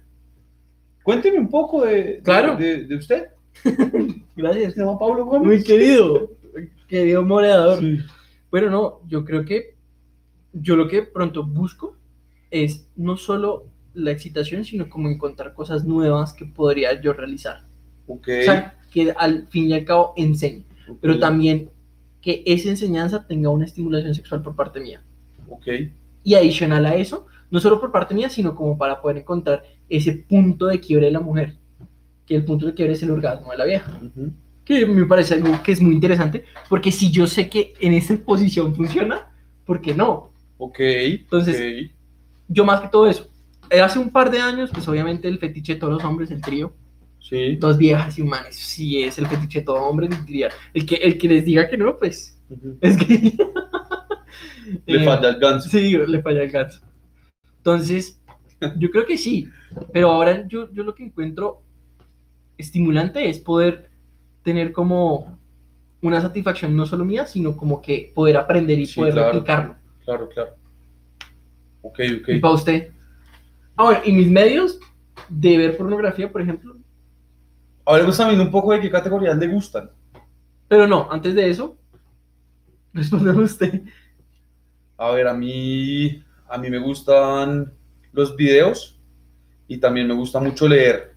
Cuénteme 1.02 1.38
un 1.38 1.48
poco 1.48 1.84
de, 1.84 2.20
Claro. 2.22 2.56
de, 2.56 2.84
de 2.84 2.96
usted. 2.96 3.24
Gracias. 4.36 4.74
¿Se 4.74 4.80
llama 4.80 4.98
Pablo 4.98 5.24
Gómez? 5.24 5.46
Muy 5.46 5.62
querido. 5.64 6.30
Querido 6.88 7.22
moderador. 7.22 7.80
Sí. 7.80 7.98
Bueno, 8.50 8.70
no, 8.70 9.00
yo 9.08 9.24
creo 9.24 9.44
que 9.44 9.74
yo 10.52 10.76
lo 10.76 10.86
que 10.86 11.02
pronto 11.02 11.44
busco 11.44 11.96
es 12.50 12.86
no 12.96 13.16
solo 13.16 13.64
la 13.94 14.10
excitación, 14.10 14.64
sino 14.64 14.88
como 14.90 15.08
encontrar 15.08 15.54
cosas 15.54 15.84
nuevas 15.84 16.34
que 16.34 16.44
podría 16.44 17.00
yo 17.00 17.14
realizar. 17.14 17.64
Ok. 18.06 18.28
O 18.40 18.44
sea, 18.44 18.78
que 18.90 19.12
al 19.16 19.46
fin 19.48 19.68
y 19.68 19.72
al 19.72 19.84
cabo 19.86 20.12
enseñe, 20.16 20.64
pero 21.00 21.18
también 21.18 21.70
que 22.22 22.42
esa 22.46 22.70
enseñanza 22.70 23.26
tenga 23.26 23.50
una 23.50 23.66
estimulación 23.66 24.14
sexual 24.14 24.42
por 24.42 24.54
parte 24.56 24.80
mía. 24.80 25.02
Ok. 25.48 25.66
Y 26.24 26.34
adicional 26.34 26.86
a 26.86 26.94
eso, 26.94 27.26
no 27.50 27.60
solo 27.60 27.80
por 27.80 27.90
parte 27.90 28.14
mía, 28.14 28.30
sino 28.30 28.54
como 28.54 28.78
para 28.78 29.02
poder 29.02 29.18
encontrar 29.18 29.64
ese 29.88 30.12
punto 30.12 30.66
de 30.66 30.80
quiebre 30.80 31.06
de 31.06 31.12
la 31.12 31.20
mujer, 31.20 31.56
que 32.24 32.36
el 32.36 32.44
punto 32.44 32.66
de 32.66 32.74
quiebre 32.74 32.94
es 32.94 33.02
el 33.02 33.10
orgasmo 33.10 33.50
de 33.50 33.58
la 33.58 33.64
vieja, 33.64 34.00
que 34.64 34.86
me 34.86 35.04
parece 35.04 35.34
algo 35.34 35.60
que 35.62 35.72
es 35.72 35.82
muy 35.82 35.94
interesante, 35.94 36.44
porque 36.68 36.92
si 36.92 37.10
yo 37.10 37.26
sé 37.26 37.50
que 37.50 37.74
en 37.80 37.92
esa 37.92 38.16
posición 38.16 38.74
funciona, 38.74 39.30
¿por 39.66 39.80
qué 39.80 39.92
no? 39.92 40.30
Ok. 40.58 40.78
Entonces, 40.78 41.56
ok, 41.56 41.92
Yo 42.48 42.64
más 42.64 42.80
que 42.80 42.88
todo 42.88 43.08
eso, 43.08 43.28
hace 43.82 43.98
un 43.98 44.10
par 44.10 44.30
de 44.30 44.38
años, 44.38 44.70
pues 44.72 44.86
obviamente 44.86 45.26
el 45.26 45.38
fetiche 45.38 45.74
de 45.74 45.80
todos 45.80 45.94
los 45.94 46.04
hombres, 46.04 46.30
el 46.30 46.40
trío, 46.40 46.72
Sí. 47.22 47.56
dos 47.56 47.78
viejas 47.78 48.18
y 48.18 48.22
un 48.22 48.28
man, 48.28 48.44
eso 48.48 48.60
sí 48.60 49.02
es 49.02 49.16
el 49.18 49.26
fetiche 49.26 49.60
de 49.60 49.64
todo 49.66 49.76
hombre, 49.76 50.08
diría. 50.26 50.50
El 50.74 50.84
que, 50.84 50.96
el 50.96 51.16
que 51.18 51.28
les 51.28 51.44
diga 51.44 51.68
que 51.68 51.76
no, 51.78 51.98
pues, 51.98 52.38
es 52.80 52.96
que... 52.96 53.36
Le 54.86 55.02
Eh, 55.02 55.04
falla 55.04 55.28
el 55.30 55.38
ganso. 55.38 55.68
Sí, 55.68 55.96
le 55.96 56.22
falla 56.22 56.42
el 56.42 56.50
gato. 56.50 56.76
Entonces, 57.58 58.20
yo 58.78 58.90
creo 58.90 59.04
que 59.06 59.18
sí, 59.18 59.48
pero 59.92 60.10
ahora 60.10 60.46
yo, 60.48 60.70
yo 60.72 60.82
lo 60.82 60.94
que 60.94 61.04
encuentro 61.04 61.62
estimulante 62.58 63.28
es 63.28 63.38
poder 63.38 63.90
tener 64.42 64.72
como 64.72 65.38
una 66.00 66.20
satisfacción 66.20 66.76
no 66.76 66.86
solo 66.86 67.04
mía, 67.04 67.26
sino 67.26 67.56
como 67.56 67.80
que 67.82 68.12
poder 68.14 68.36
aprender 68.36 68.78
y 68.78 68.86
Sí, 68.86 68.98
poder 69.00 69.12
claro. 69.14 69.32
replicarlo. 69.32 69.76
Claro, 70.04 70.28
claro. 70.28 70.50
Ok, 71.82 72.00
ok. 72.20 72.28
Y 72.28 72.38
para 72.40 72.54
usted. 72.54 72.90
Ah, 73.76 73.84
bueno, 73.84 74.00
y 74.04 74.12
mis 74.12 74.28
medios 74.30 74.78
de 75.28 75.56
ver 75.58 75.76
pornografía, 75.76 76.30
por 76.30 76.42
ejemplo, 76.42 76.76
Hablemos 77.86 78.16
también 78.16 78.40
un 78.40 78.50
poco 78.50 78.72
de 78.72 78.80
qué 78.80 78.90
categorías 78.90 79.36
le 79.38 79.46
gustan. 79.48 79.90
Pero 80.68 80.86
no, 80.88 81.08
antes 81.10 81.34
de 81.34 81.50
eso, 81.50 81.76
responda 82.94 83.32
usted. 83.32 83.82
A 84.96 85.10
ver, 85.10 85.26
a 85.28 85.34
mí, 85.34 86.22
a 86.48 86.58
mí 86.58 86.70
me 86.70 86.78
gustan 86.78 87.72
los 88.12 88.36
videos 88.36 88.98
y 89.68 89.78
también 89.78 90.08
me 90.08 90.14
gusta 90.14 90.40
mucho 90.40 90.68
leer. 90.68 91.16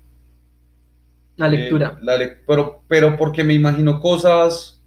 La 1.37 1.47
lectura. 1.47 1.97
Eh, 2.01 2.03
la 2.05 2.17
lec- 2.17 2.43
pero, 2.47 2.83
pero 2.87 3.17
porque 3.17 3.43
me 3.43 3.53
imagino 3.53 3.99
cosas, 3.99 4.81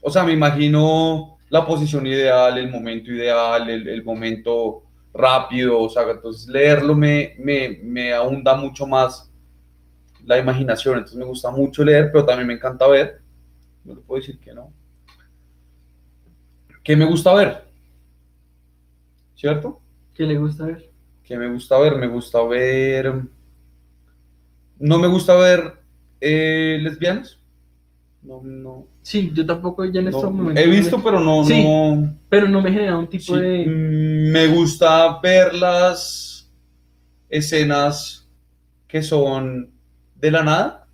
o 0.00 0.10
sea, 0.10 0.24
me 0.24 0.32
imagino 0.32 1.38
la 1.50 1.66
posición 1.66 2.06
ideal, 2.06 2.58
el 2.58 2.70
momento 2.70 3.10
ideal, 3.12 3.68
el, 3.70 3.88
el 3.88 4.04
momento 4.04 4.82
rápido, 5.14 5.80
o 5.80 5.88
sea, 5.88 6.04
entonces 6.10 6.48
leerlo 6.48 6.94
me, 6.94 7.34
me, 7.38 7.80
me 7.82 8.12
ahonda 8.12 8.54
mucho 8.56 8.86
más 8.86 9.27
la 10.28 10.38
imaginación, 10.38 10.98
entonces 10.98 11.18
me 11.18 11.24
gusta 11.24 11.50
mucho 11.50 11.82
leer, 11.82 12.10
pero 12.12 12.24
también 12.26 12.46
me 12.46 12.54
encanta 12.54 12.86
ver, 12.86 13.20
no 13.84 13.94
le 13.94 14.00
puedo 14.02 14.20
decir 14.20 14.38
que 14.38 14.52
no. 14.52 14.72
¿Qué 16.84 16.94
me 16.96 17.06
gusta 17.06 17.34
ver? 17.34 17.64
¿Cierto? 19.34 19.80
¿Qué 20.14 20.24
le 20.24 20.36
gusta 20.38 20.66
ver? 20.66 20.90
¿Qué 21.24 21.36
me 21.38 21.50
gusta 21.50 21.78
ver? 21.78 21.96
Me 21.96 22.06
gusta 22.08 22.42
ver... 22.44 23.22
No 24.78 24.98
me 24.98 25.08
gusta 25.08 25.34
ver 25.36 25.74
eh, 26.20 26.78
lesbianas. 26.82 27.38
No, 28.22 28.42
no. 28.42 28.86
Sí, 29.02 29.30
yo 29.34 29.44
tampoco 29.46 29.84
ya 29.86 30.00
en 30.00 30.06
no. 30.06 30.10
estos 30.10 30.32
momentos. 30.32 30.62
He 30.64 30.68
visto, 30.68 31.02
pero 31.02 31.20
no, 31.20 31.44
Sí. 31.44 31.64
no. 31.64 32.14
Pero 32.28 32.48
no 32.48 32.60
me 32.62 32.70
genera 32.72 32.98
un 32.98 33.08
tipo 33.08 33.34
Sí, 33.34 33.40
de. 33.40 33.66
mm, 33.66 34.30
Me 34.32 34.46
gusta 34.48 35.18
ver 35.20 35.54
las 35.54 36.50
escenas 37.28 38.28
que 38.86 39.02
son 39.02 39.72
de 40.20 40.30
la 40.30 40.42
nada. 40.42 40.86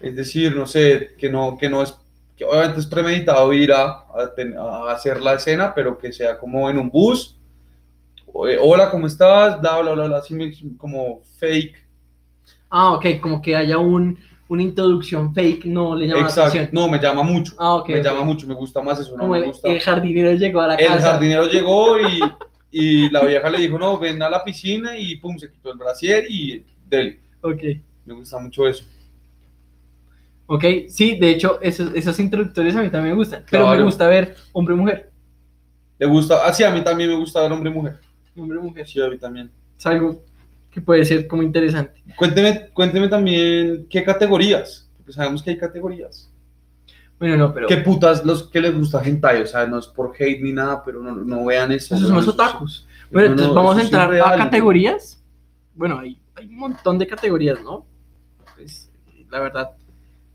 Es 0.00 0.14
decir, 0.16 0.54
no 0.54 0.66
sé, 0.66 1.14
que 1.18 1.28
no, 1.30 1.56
que 1.58 1.68
no 1.68 1.82
es, 1.82 1.94
que 2.36 2.44
obviamente 2.44 2.80
es 2.80 2.86
premeditado 2.86 3.52
ir 3.52 3.72
a, 3.72 4.04
a 4.14 4.34
ten- 4.34 4.56
a 4.58 4.90
hacer 4.92 5.20
la 5.22 5.34
escena, 5.34 5.74
pero 5.74 5.96
que 5.98 6.12
sea 6.12 6.38
como 6.38 6.68
en 6.70 6.78
un 6.78 6.90
bus. 6.90 7.36
Eh, 8.48 8.58
Hola, 8.60 8.90
¿cómo 8.90 9.06
estás? 9.06 9.60
Bla, 9.60 9.80
bla, 9.80 9.92
bla, 9.94 10.06
bla, 10.06 10.18
así 10.18 10.36
como 10.78 11.22
fake. 11.38 11.76
Ah, 12.70 12.92
ok, 12.94 13.06
como 13.20 13.40
que 13.42 13.56
haya 13.56 13.78
un, 13.78 14.18
una 14.48 14.62
introducción 14.62 15.32
fake, 15.34 15.64
no 15.66 15.94
le 15.96 16.06
llama 16.08 16.20
la 16.22 16.28
Exacto. 16.28 16.48
atención. 16.48 16.68
No, 16.72 16.88
me 16.88 16.98
llama 16.98 17.22
mucho. 17.22 17.54
Ah, 17.58 17.74
ok. 17.76 17.88
me 17.88 18.02
llama 18.02 18.22
mucho, 18.24 18.46
me 18.46 18.54
gusta 18.54 18.82
más 18.82 18.98
eso, 19.00 19.16
no 19.16 19.18
Como 19.18 19.32
me 19.32 19.38
el, 19.38 19.44
gusta. 19.46 19.68
el 19.68 19.80
jardinero 19.80 20.32
llegó 20.34 20.60
a 20.60 20.68
la 20.68 20.74
El 20.76 20.86
casa. 20.86 21.12
jardinero 21.12 21.46
llegó 21.50 22.00
y, 22.00 22.20
y 22.70 23.10
la 23.10 23.24
vieja 23.24 23.48
le 23.50 23.58
dijo, 23.58 23.78
no, 23.78 23.98
ven 23.98 24.22
a 24.22 24.30
la 24.30 24.44
piscina 24.44 24.96
y 24.98 25.16
pum, 25.16 25.38
se 25.38 25.50
quitó 25.50 25.72
el 25.72 25.78
brasier 25.78 26.26
y 26.28 26.64
dele. 26.86 27.20
Ok. 27.50 27.62
Me 28.04 28.14
gusta 28.14 28.38
mucho 28.38 28.66
eso. 28.66 28.84
Ok, 30.46 30.64
sí, 30.88 31.16
de 31.18 31.30
hecho, 31.30 31.60
esos, 31.60 31.92
esos 31.94 32.18
introductores 32.20 32.76
a 32.76 32.82
mí 32.82 32.88
también 32.88 33.14
me 33.14 33.18
gustan. 33.18 33.44
Pero 33.50 33.68
me 33.68 33.82
gusta 33.82 34.06
ver 34.06 34.36
hombre-mujer. 34.52 35.10
Le 35.98 36.06
gusta, 36.06 36.46
así 36.46 36.62
a 36.62 36.70
mí 36.70 36.82
también 36.84 37.10
me 37.10 37.16
gusta 37.16 37.40
ver 37.42 37.50
hombre 37.50 37.70
y 37.70 37.74
mujer. 37.74 37.98
Hombre-mujer. 38.36 38.86
Sí, 38.86 39.00
a 39.00 39.08
mí 39.08 39.18
también. 39.18 39.50
Es 39.76 39.86
algo 39.86 40.22
que 40.70 40.80
puede 40.80 41.04
ser 41.04 41.26
como 41.26 41.42
interesante. 41.42 42.02
Cuénteme, 42.16 42.68
cuénteme 42.72 43.08
también 43.08 43.86
qué 43.90 44.04
categorías, 44.04 44.88
porque 44.96 45.12
sabemos 45.12 45.42
que 45.42 45.50
hay 45.50 45.58
categorías. 45.58 46.30
Bueno, 47.18 47.36
no, 47.38 47.52
pero. 47.54 47.66
¿Qué 47.66 47.78
putas 47.78 48.24
los 48.24 48.48
que 48.48 48.60
les 48.60 48.74
gusta 48.76 49.02
hentai? 49.02 49.42
O 49.42 49.46
sea, 49.46 49.66
no 49.66 49.78
es 49.78 49.86
por 49.86 50.12
hate 50.18 50.42
ni 50.42 50.52
nada, 50.52 50.84
pero 50.84 51.00
no, 51.02 51.14
no 51.14 51.46
vean 51.46 51.72
eso. 51.72 51.94
Esos 51.94 52.10
eso 52.10 52.22
sí- 52.22 52.28
otakus. 52.28 52.86
Bueno, 53.10 53.28
no, 53.28 53.32
entonces 53.32 53.54
vamos 53.54 53.76
a 53.76 53.80
sí 53.80 53.84
entrar 53.86 54.08
a 54.08 54.10
real, 54.10 54.38
categorías. 54.38 55.22
Bueno, 55.74 55.98
hay, 55.98 56.18
hay 56.36 56.46
un 56.46 56.56
montón 56.56 56.98
de 56.98 57.06
categorías, 57.06 57.62
¿no? 57.62 57.86
Pues, 58.54 58.92
la 59.30 59.40
verdad, 59.40 59.70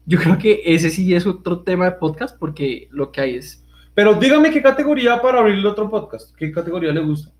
yo 0.06 0.20
creo 0.20 0.38
que 0.38 0.62
ese 0.66 0.90
sí 0.90 1.14
es 1.14 1.26
otro 1.26 1.62
tema 1.62 1.86
de 1.86 1.92
podcast 1.92 2.38
porque 2.38 2.88
lo 2.92 3.12
que 3.12 3.22
hay 3.22 3.36
es. 3.36 3.64
Pero 3.94 4.14
dígame 4.16 4.52
qué 4.52 4.62
categoría 4.62 5.22
para 5.22 5.40
abrir 5.40 5.56
el 5.56 5.66
otro 5.66 5.90
podcast. 5.90 6.36
¿Qué 6.36 6.52
categoría 6.52 6.92
le 6.92 7.02
gusta? 7.02 7.32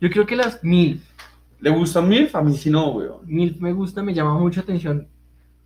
Yo 0.00 0.08
creo 0.10 0.26
que 0.26 0.36
las 0.36 0.62
mil, 0.64 1.02
¿Le 1.60 1.70
gusta 1.70 2.00
MILF? 2.00 2.34
A 2.34 2.42
mí 2.42 2.56
sí 2.56 2.70
no, 2.70 2.90
weón. 2.92 3.20
mil 3.26 3.56
me 3.60 3.72
gusta, 3.72 4.02
me 4.02 4.14
llama 4.14 4.38
mucho 4.38 4.60
atención 4.60 5.06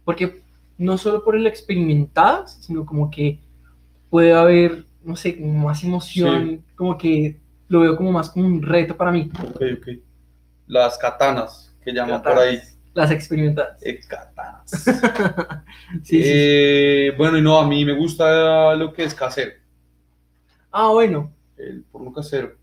porque 0.04 0.42
no 0.76 0.98
solo 0.98 1.24
por 1.24 1.36
el 1.36 1.46
experimentadas, 1.46 2.58
sino 2.60 2.84
como 2.84 3.10
que 3.10 3.40
puede 4.10 4.34
haber, 4.34 4.84
no 5.02 5.16
sé, 5.16 5.38
como 5.38 5.66
más 5.66 5.82
emoción, 5.82 6.62
como 6.76 6.98
que 6.98 7.40
lo 7.68 7.80
veo 7.80 7.96
como 7.96 8.12
más 8.12 8.30
como 8.30 8.46
un 8.46 8.60
reto 8.60 8.96
para 8.96 9.12
mí. 9.12 9.30
Ok, 9.42 9.62
ok. 9.78 9.88
Las 10.66 10.98
katanas, 10.98 11.74
que 11.84 11.92
llaman 11.92 12.22
por 12.22 12.38
ahí. 12.38 12.60
Las 12.94 13.10
experimentadas. 13.10 13.82
Eh, 13.82 14.00
katanas. 14.06 14.70
Sí, 16.02 16.22
sí. 16.22 16.22
Eh, 16.24 17.14
bueno, 17.16 17.36
y 17.38 17.42
no, 17.42 17.58
a 17.58 17.66
mí 17.66 17.84
me 17.84 17.92
gusta 17.94 18.74
lo 18.74 18.92
que 18.92 19.04
es 19.04 19.14
casero, 19.14 19.52
Ah, 20.70 20.90
bueno. 20.90 21.32
el 21.56 21.84
porno 21.84 22.12
casero. 22.12 22.56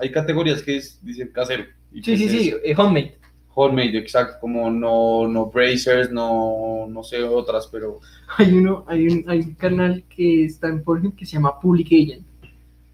Hay 0.00 0.10
categorías 0.12 0.62
que 0.62 0.76
es- 0.76 1.04
dicen 1.04 1.28
casero. 1.32 1.64
y 1.92 2.02
Sí, 2.02 2.12
pues 2.16 2.18
sí, 2.18 2.28
sí, 2.28 2.48
es 2.48 2.56
eh, 2.64 2.74
homemade. 2.76 3.18
Homemade, 3.54 3.98
exacto, 3.98 4.36
como 4.40 4.70
no, 4.70 5.26
no 5.26 5.46
bracers, 5.46 6.10
no, 6.12 6.86
no 6.88 7.02
sé 7.02 7.22
otras, 7.24 7.66
pero 7.66 7.98
Hay 8.36 8.52
uno, 8.52 8.84
hay 8.86 9.08
un, 9.08 9.24
hay 9.28 9.40
un 9.40 9.54
canal 9.54 10.04
que 10.08 10.44
está 10.44 10.68
en 10.68 10.84
Pornhub 10.84 11.16
que 11.16 11.26
se 11.26 11.32
llama 11.32 11.58
Public 11.60 11.88
Agent. 11.88 12.26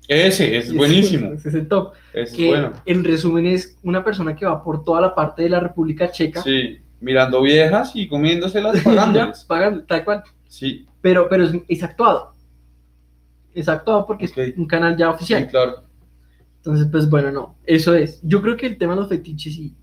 Ese 0.08 0.56
es 0.56 0.74
buenísimo. 0.74 1.32
Ese 1.32 1.48
es 1.48 1.54
el 1.54 1.68
top. 1.68 1.92
Ese 2.12 2.22
es 2.22 2.32
Que 2.36 2.48
bueno. 2.48 2.72
en 2.84 3.04
resumen 3.04 3.46
es 3.46 3.78
una 3.82 4.04
persona 4.04 4.34
que 4.36 4.44
va 4.46 4.62
por 4.62 4.84
toda 4.84 5.00
la 5.00 5.14
parte 5.14 5.42
de 5.42 5.48
la 5.50 5.60
República 5.60 6.10
Checa. 6.10 6.42
Sí, 6.42 6.78
mirando 7.00 7.40
viejas 7.42 7.92
y 7.94 8.06
comiéndoselas, 8.08 8.74
ya, 8.78 8.82
pagándoles. 8.84 9.44
pagan 9.44 9.86
tal 9.86 10.04
cual. 10.04 10.22
Sí, 10.48 10.86
Pero, 11.00 11.28
pero 11.28 11.44
es, 11.44 11.52
es 11.68 11.82
actuado. 11.82 12.32
Es 13.54 13.68
actuado 13.68 14.06
porque 14.06 14.26
es 14.26 14.32
un 14.56 14.66
canal 14.66 14.96
ya 14.96 15.06
sí, 15.10 15.14
oficial. 15.14 15.48
claro. 15.48 15.84
Entonces, 16.56 16.86
pues 16.90 17.08
bueno, 17.10 17.30
no. 17.30 17.56
Eso 17.64 17.94
es. 17.94 18.20
Yo 18.22 18.40
creo 18.40 18.56
que 18.56 18.66
el 18.66 18.78
tema 18.78 18.94
de 18.94 19.00
los 19.00 19.08
fetiches 19.08 19.54
sí. 19.54 19.74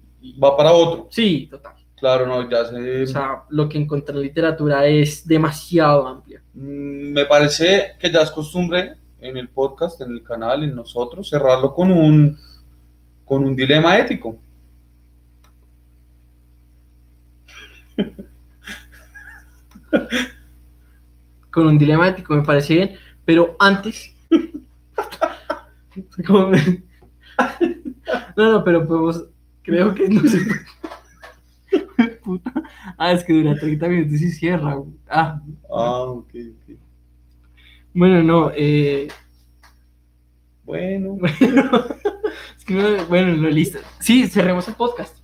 Va 0.43 0.55
para 0.57 0.71
otro. 0.71 1.07
Sí, 1.11 1.47
total. 1.49 1.73
Claro, 1.95 2.25
no, 2.25 2.49
ya 2.49 2.65
se... 2.65 3.03
O 3.03 3.07
sea, 3.07 3.43
lo 3.49 3.69
que 3.69 3.77
encontré 3.77 4.15
en 4.15 4.21
literatura 4.23 4.87
es 4.87 5.27
demasiado 5.27 6.07
amplio. 6.07 6.39
Mm, 6.55 7.11
Me 7.13 7.25
parece 7.25 7.91
que 7.99 8.11
ya 8.11 8.21
es 8.21 8.31
costumbre 8.31 8.95
en 9.21 9.37
el 9.37 9.49
podcast, 9.49 10.01
en 10.01 10.11
el 10.11 10.23
canal, 10.23 10.63
en 10.63 10.75
nosotros, 10.75 11.29
cerrarlo 11.29 11.73
con 11.73 11.91
un, 11.91 12.37
con 13.25 13.43
un 13.45 13.55
dilema 13.55 13.97
ético. 13.97 14.37
con 21.51 21.67
un 21.67 21.77
dilema 21.77 22.07
ético, 22.09 22.33
me 22.35 22.43
parece 22.43 22.73
bien, 22.75 22.91
pero 23.25 23.55
antes. 23.59 24.13
me- 24.29 24.51
no, 28.37 28.51
no, 28.53 28.63
pero 28.63 28.87
podemos. 28.87 29.25
Creo 29.63 29.93
que 29.93 30.09
no 30.09 30.21
se 30.27 30.39
puede. 30.39 30.61
Puta. 32.23 32.51
Ah, 32.97 33.11
es 33.11 33.23
que 33.23 33.33
dura 33.33 33.55
30 33.59 33.87
minutos 33.87 34.21
y 34.21 34.31
cierra. 34.31 34.77
Ah, 35.09 35.39
Ah, 35.69 36.01
ok. 36.03 36.29
Bueno, 37.93 38.23
no. 38.23 38.51
Eh, 38.55 39.07
Bueno, 40.63 41.17
es 42.57 42.65
que 42.65 42.73
no- 42.73 43.05
bueno, 43.07 43.35
no, 43.35 43.49
listo. 43.49 43.79
Sí, 43.99 44.27
cerremos 44.27 44.67
el 44.67 44.75
podcast. 44.75 45.17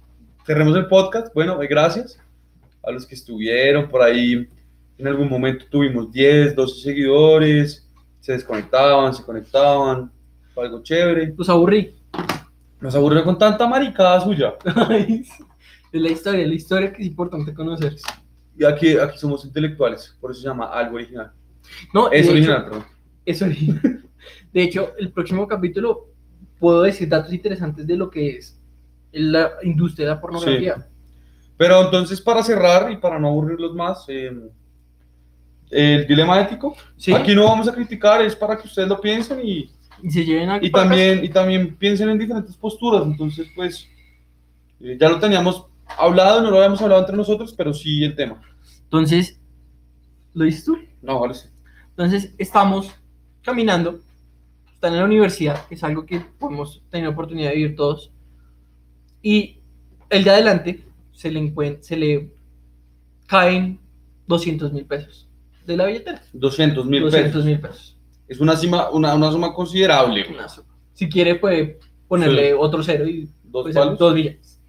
cerremos 0.45 0.75
el 0.75 0.87
podcast. 0.87 1.33
Bueno, 1.33 1.61
eh, 1.61 1.67
gracias 1.67 2.19
a 2.83 2.91
los 2.91 3.05
que 3.05 3.15
estuvieron 3.15 3.87
por 3.87 4.01
ahí. 4.01 4.47
En 4.97 5.07
algún 5.07 5.29
momento 5.29 5.65
tuvimos 5.69 6.11
10, 6.11 6.55
12 6.55 6.81
seguidores, 6.81 7.87
se 8.19 8.33
desconectaban, 8.33 9.13
se 9.13 9.23
conectaban, 9.23 10.11
fue 10.53 10.65
algo 10.65 10.81
chévere. 10.81 11.33
Los 11.37 11.49
aburrí. 11.49 11.95
Nos 12.81 12.95
aburrió 12.95 13.23
con 13.23 13.37
tanta 13.37 13.67
maricada 13.67 14.19
suya. 14.21 14.53
Es 15.89 16.01
la 16.01 16.09
historia, 16.09 16.45
la 16.45 16.53
historia 16.53 16.91
que 16.91 17.01
es 17.01 17.07
importante 17.07 17.53
conocer. 17.53 17.95
Y 18.57 18.65
aquí, 18.65 18.97
aquí 18.97 19.17
somos 19.17 19.45
intelectuales, 19.45 20.17
por 20.19 20.31
eso 20.31 20.41
se 20.41 20.47
llama 20.47 20.65
algo 20.65 20.95
original. 20.97 21.31
No, 21.93 22.09
Es 22.11 22.27
original, 22.29 22.57
hecho- 22.61 22.65
perdón. 22.69 22.85
Es 23.25 23.41
original. 23.41 24.03
De 24.53 24.63
hecho, 24.63 24.93
el 24.97 25.11
próximo 25.11 25.47
capítulo 25.47 26.07
puedo 26.59 26.81
decir 26.81 27.07
datos 27.07 27.31
interesantes 27.33 27.85
de 27.85 27.95
lo 27.97 28.09
que 28.09 28.37
es 28.37 28.59
la 29.11 29.51
industria 29.63 30.07
de 30.07 30.15
la 30.15 30.21
pornografía. 30.21 30.87
Pero 31.57 31.85
entonces, 31.85 32.21
para 32.21 32.43
cerrar 32.43 32.91
y 32.91 32.97
para 32.97 33.19
no 33.19 33.27
aburrirlos 33.29 33.73
más, 33.75 34.05
eh, 34.07 34.31
el 35.69 36.07
dilema 36.07 36.39
ético. 36.41 36.75
Sí, 36.95 37.13
Aquí 37.13 37.35
no 37.35 37.45
vamos 37.45 37.67
a 37.67 37.73
criticar, 37.73 38.21
es 38.21 38.35
para 38.35 38.57
que 38.57 38.67
ustedes 38.67 38.87
lo 38.87 38.99
piensen 39.01 39.39
y, 39.43 39.69
y 40.01 40.09
se 40.11 40.23
lleven 40.23 40.49
a 40.49 40.57
y 40.63 40.69
también, 40.71 41.23
y 41.23 41.29
también 41.29 41.75
piensen 41.75 42.09
en 42.09 42.17
diferentes 42.17 42.55
posturas. 42.55 43.03
Entonces, 43.05 43.47
pues, 43.55 43.87
eh, 44.79 44.97
ya 44.99 45.09
lo 45.09 45.19
teníamos 45.19 45.65
hablado, 45.97 46.41
no 46.41 46.51
lo 46.51 46.57
habíamos 46.57 46.81
hablado 46.81 47.01
entre 47.01 47.17
nosotros, 47.17 47.53
pero 47.57 47.73
sí 47.73 48.03
el 48.03 48.15
tema. 48.15 48.41
Entonces, 48.83 49.39
¿lo 50.33 50.45
dices 50.45 50.63
tú? 50.63 50.77
No, 51.01 51.19
vale. 51.19 51.33
sí. 51.33 51.47
Entonces, 51.97 52.33
estamos 52.37 52.91
caminando, 53.41 53.99
están 54.71 54.93
en 54.93 54.99
la 54.99 55.05
universidad, 55.05 55.65
que 55.67 55.73
es 55.75 55.83
algo 55.83 56.05
que 56.05 56.19
podemos 56.19 56.83
tener 56.91 57.07
oportunidad 57.07 57.49
de 57.49 57.55
vivir 57.55 57.75
todos. 57.75 58.11
Y 59.23 59.57
el 60.09 60.23
de 60.23 60.29
adelante 60.29 60.83
se 61.11 61.31
le, 61.31 61.39
encuent- 61.41 61.81
se 61.81 61.97
le 61.97 62.31
caen 63.25 63.79
200 64.27 64.71
mil 64.73 64.85
pesos 64.85 65.27
de 65.65 65.75
la 65.75 65.85
billetera. 65.87 66.21
200 66.33 66.85
mil 66.85 67.01
200 67.03 67.31
pesos. 67.31 67.45
mil 67.45 67.59
pesos. 67.59 67.97
Es 68.27 68.39
una, 68.39 68.55
suma, 68.55 68.89
una, 68.91 69.15
una 69.15 69.31
suma 69.31 69.53
considerable. 69.53 70.23
güey. 70.23 70.35
Una 70.37 70.47
suma. 70.47 70.67
Si 70.93 71.09
quiere, 71.09 71.35
puede 71.35 71.79
ponerle 72.07 72.49
Sí. 72.49 72.55
otro 72.57 72.83
cero 72.83 73.07
y 73.07 73.27
Dos 73.43 73.63
pues, 73.63 73.75
dos 73.97 74.13
millones. 74.13 74.61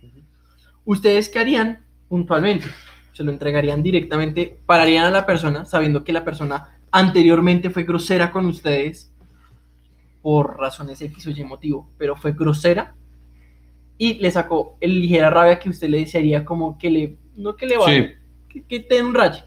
¿Ustedes 0.85 1.29
qué 1.29 1.41
harían 1.41 1.85
puntualmente? 2.09 2.67
Se 3.13 3.23
lo 3.25 3.31
entregarían 3.33 3.83
directamente, 3.83 4.59
pararían 4.65 5.05
a 5.07 5.11
la 5.11 5.27
persona 5.27 5.65
sabiendo 5.67 6.05
que 6.05 6.13
la 6.13 6.25
persona 6.25 6.78
anteriormente 6.91 7.71
fue 7.71 7.85
grosera 7.85 8.31
con 8.31 8.47
ustedes 8.47 9.13
por 10.23 10.59
razones 10.59 11.01
X 11.01 11.27
o 11.27 11.31
Y 11.31 11.45
motivo, 11.45 11.91
pero 11.99 12.17
fue 12.17 12.33
grosera 12.33 12.95
y 13.97 14.15
le 14.15 14.31
sacó 14.31 14.77
el 14.81 15.01
ligera 15.01 15.31
rabia 15.31 15.59
que 15.59 15.69
usted 15.71 15.89
le 15.89 15.99
desearía 15.99 16.45
como 16.45 16.79
que 16.79 16.91
le, 16.91 17.17
no 17.37 17.57
que 17.57 17.67
le 17.67 17.77
va, 17.79 17.87
Sí. 17.87 18.07
que, 18.49 18.63
que 18.65 18.81
te 18.81 18.97
den 18.97 19.07
un 19.07 19.15
rayo. 19.15 19.43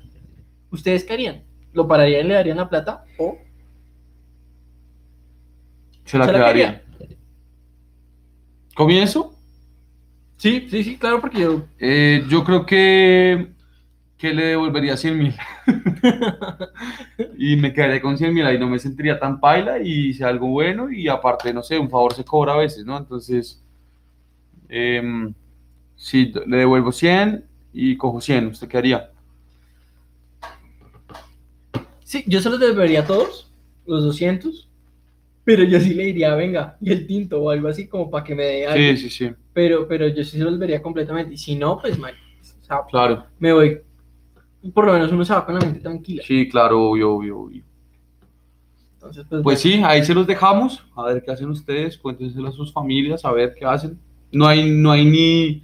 ¿Ustedes 0.72 1.04
qué 1.04 1.14
harían? 1.14 1.44
¿Lo 1.74 1.88
pararían 1.88 2.26
y 2.26 2.30
le 2.30 2.34
darían 2.36 2.58
la 2.58 2.70
plata 2.70 3.04
o 3.18 3.38
Se 6.06 6.18
la 6.18 6.26
se 6.26 6.32
la 6.34 6.38
quedaría. 6.40 6.84
¿Comienzo? 8.76 9.34
Sí, 10.38 10.68
sí, 10.70 10.84
sí, 10.84 10.98
claro, 10.98 11.22
porque 11.22 11.40
yo 11.42 11.66
Eh, 11.80 12.24
yo 12.30 12.44
creo 12.44 12.66
que, 12.66 13.52
que 14.22 14.36
le 14.36 14.46
devolvería 14.46 14.96
100 14.96 15.18
mil. 15.18 15.36
y 17.40 17.56
me 17.56 17.74
quedaría 17.74 18.00
con 18.00 18.20
100 18.20 18.32
mil, 18.32 18.46
ahí 18.46 18.60
no 18.60 18.70
me 18.70 18.78
sentiría 18.78 19.18
tan 19.18 19.40
paila 19.40 19.80
y 19.80 20.10
hice 20.10 20.24
algo 20.24 20.48
bueno 20.48 20.92
y 20.92 21.08
aparte, 21.08 21.52
no 21.52 21.64
sé, 21.64 21.80
un 21.80 21.90
favor 21.90 22.14
se 22.14 22.24
cobra 22.24 22.54
a 22.54 22.58
veces, 22.58 22.86
¿no? 22.86 22.96
Entonces, 23.00 23.64
em, 24.70 25.34
sí, 25.96 26.32
le 26.46 26.58
devuelvo 26.58 26.92
100 26.92 27.46
y 27.74 27.98
cojo 27.98 28.22
100, 28.22 28.46
¿usted 28.50 28.68
qué 28.68 28.78
haría? 28.78 29.10
Sí, 32.04 32.24
yo 32.28 32.42
se 32.42 32.52
los 32.52 32.60
devolvería 32.60 33.00
a 33.00 33.08
todos, 33.08 33.52
los 33.88 34.04
200, 34.04 34.70
pero 35.44 35.64
yo 35.64 35.80
sí 35.80 35.96
le 35.96 36.04
diría, 36.04 36.36
venga, 36.36 36.78
y 36.80 36.92
el 36.92 37.08
tinto 37.08 37.42
o 37.42 37.50
algo 37.50 37.70
así 37.70 37.88
como 37.88 38.12
para 38.12 38.24
que 38.24 38.36
me 38.36 38.44
dé 38.44 38.68
algo. 38.68 38.78
Sí, 38.78 38.98
sí, 38.98 39.10
sí, 39.10 39.32
Pero, 39.52 39.88
pero 39.88 40.08
yo 40.10 40.24
sí 40.24 40.38
se 40.38 40.44
los 40.44 40.60
vería 40.60 40.80
completamente. 40.80 41.34
Y 41.34 41.38
si 41.38 41.56
no, 41.56 41.80
pues 41.82 41.98
mal. 41.98 42.14
O 42.14 42.64
sea, 42.64 42.82
claro. 42.88 43.26
me 43.40 43.52
voy. 43.52 43.82
Por 44.74 44.86
lo 44.86 44.94
menos 44.94 45.12
uno 45.12 45.26
se 45.26 45.34
va 45.34 45.46
con 45.46 45.56
la 45.56 45.62
mente 45.62 45.80
tranquila. 45.80 46.24
Sí, 46.26 46.48
claro, 46.48 46.90
obvio, 46.90 47.14
obvio, 47.14 47.40
obvio. 47.40 47.64
Entonces, 48.94 49.26
pues, 49.28 49.42
Pues 49.42 49.60
sí, 49.60 49.82
ahí 49.84 50.06
se 50.06 50.14
los 50.14 50.28
dejamos. 50.28 50.86
A 50.96 51.06
ver 51.06 51.24
qué 51.24 51.32
hacen 51.32 51.50
ustedes, 51.50 51.98
cuéntenselo 51.98 52.50
a 52.50 52.52
sus 52.52 52.72
familias, 52.72 53.26
a 53.26 53.32
ver 53.32 53.56
qué 53.58 53.66
hacen. 53.66 54.00
No 54.32 54.48
hay, 54.48 54.70
no 54.70 54.92
hay 54.92 55.06
ni, 55.06 55.64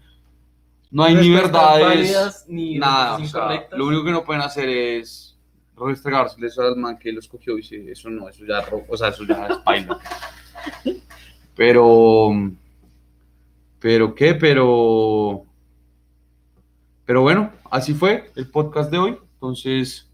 no 0.90 1.04
hay 1.04 1.16
ni 1.16 1.30
verdades, 1.30 1.86
válidas, 1.86 2.46
ni 2.48 2.80
nada. 2.80 3.18
O 3.18 3.26
sea, 3.26 3.68
lo 3.72 3.86
único 3.86 4.04
que 4.04 4.12
no 4.12 4.24
pueden 4.24 4.42
hacer 4.42 4.68
es 4.68 5.38
restregárselo 5.76 6.48
eso 6.48 6.62
al 6.64 6.76
man 6.76 6.98
que 6.98 7.12
lo 7.12 7.20
escogió 7.20 7.54
y 7.54 7.62
dice, 7.62 7.92
eso 7.92 8.10
no, 8.10 8.28
eso 8.28 8.44
ya, 8.46 8.66
o 8.88 8.98
sea, 8.98 9.10
eso 9.10 9.24
ya 9.24 9.48
es 9.48 9.58
paila. 9.58 10.00
Pero, 11.56 12.30
pero 13.80 14.14
qué, 14.14 14.36
pero, 14.36 15.47
pero 17.08 17.22
bueno, 17.22 17.54
así 17.72 17.94
fue 17.94 18.32
el 18.36 18.50
podcast 18.50 18.92
de 18.92 18.98
hoy. 18.98 19.18
Entonces, 19.36 20.12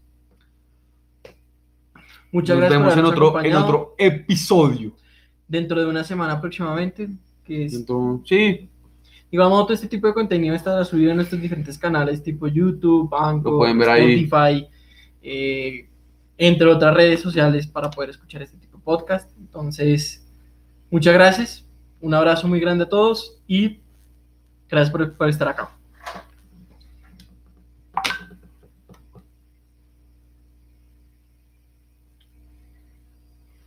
Muchas 2.30 2.56
nos 2.56 2.70
gracias 2.70 2.80
vemos 2.80 2.94
por 2.94 2.98
en 3.00 3.04
otro, 3.04 3.44
en 3.44 3.56
otro 3.56 3.94
episodio. 3.98 4.92
Dentro 5.48 5.80
de 5.80 5.86
una 5.86 6.04
semana 6.04 6.34
aproximadamente. 6.34 7.08
Que 7.44 7.64
es, 7.64 7.84
sí, 8.24 8.70
y 9.28 9.36
vamos 9.36 9.64
todo 9.64 9.74
este 9.74 9.88
tipo 9.88 10.06
de 10.06 10.14
contenido 10.14 10.54
está 10.54 10.84
subido 10.84 11.10
en 11.10 11.16
nuestros 11.16 11.42
diferentes 11.42 11.76
canales, 11.76 12.22
tipo 12.22 12.46
YouTube, 12.46 13.12
ahí. 13.12 14.22
Spotify, 14.22 14.68
eh, 15.20 15.88
entre 16.38 16.68
otras 16.68 16.94
redes 16.94 17.20
sociales 17.20 17.66
para 17.66 17.90
poder 17.90 18.10
escuchar 18.10 18.42
este 18.42 18.56
tipo 18.56 18.78
de 18.78 18.84
podcast. 18.84 19.36
Entonces, 19.36 20.24
muchas 20.88 21.12
gracias. 21.12 21.66
Un 22.00 22.14
abrazo 22.14 22.46
muy 22.46 22.60
grande 22.60 22.84
a 22.84 22.88
todos 22.88 23.42
y 23.48 23.80
gracias 24.68 24.92
por, 24.92 25.16
por 25.16 25.28
estar 25.28 25.48
acá. 25.48 25.76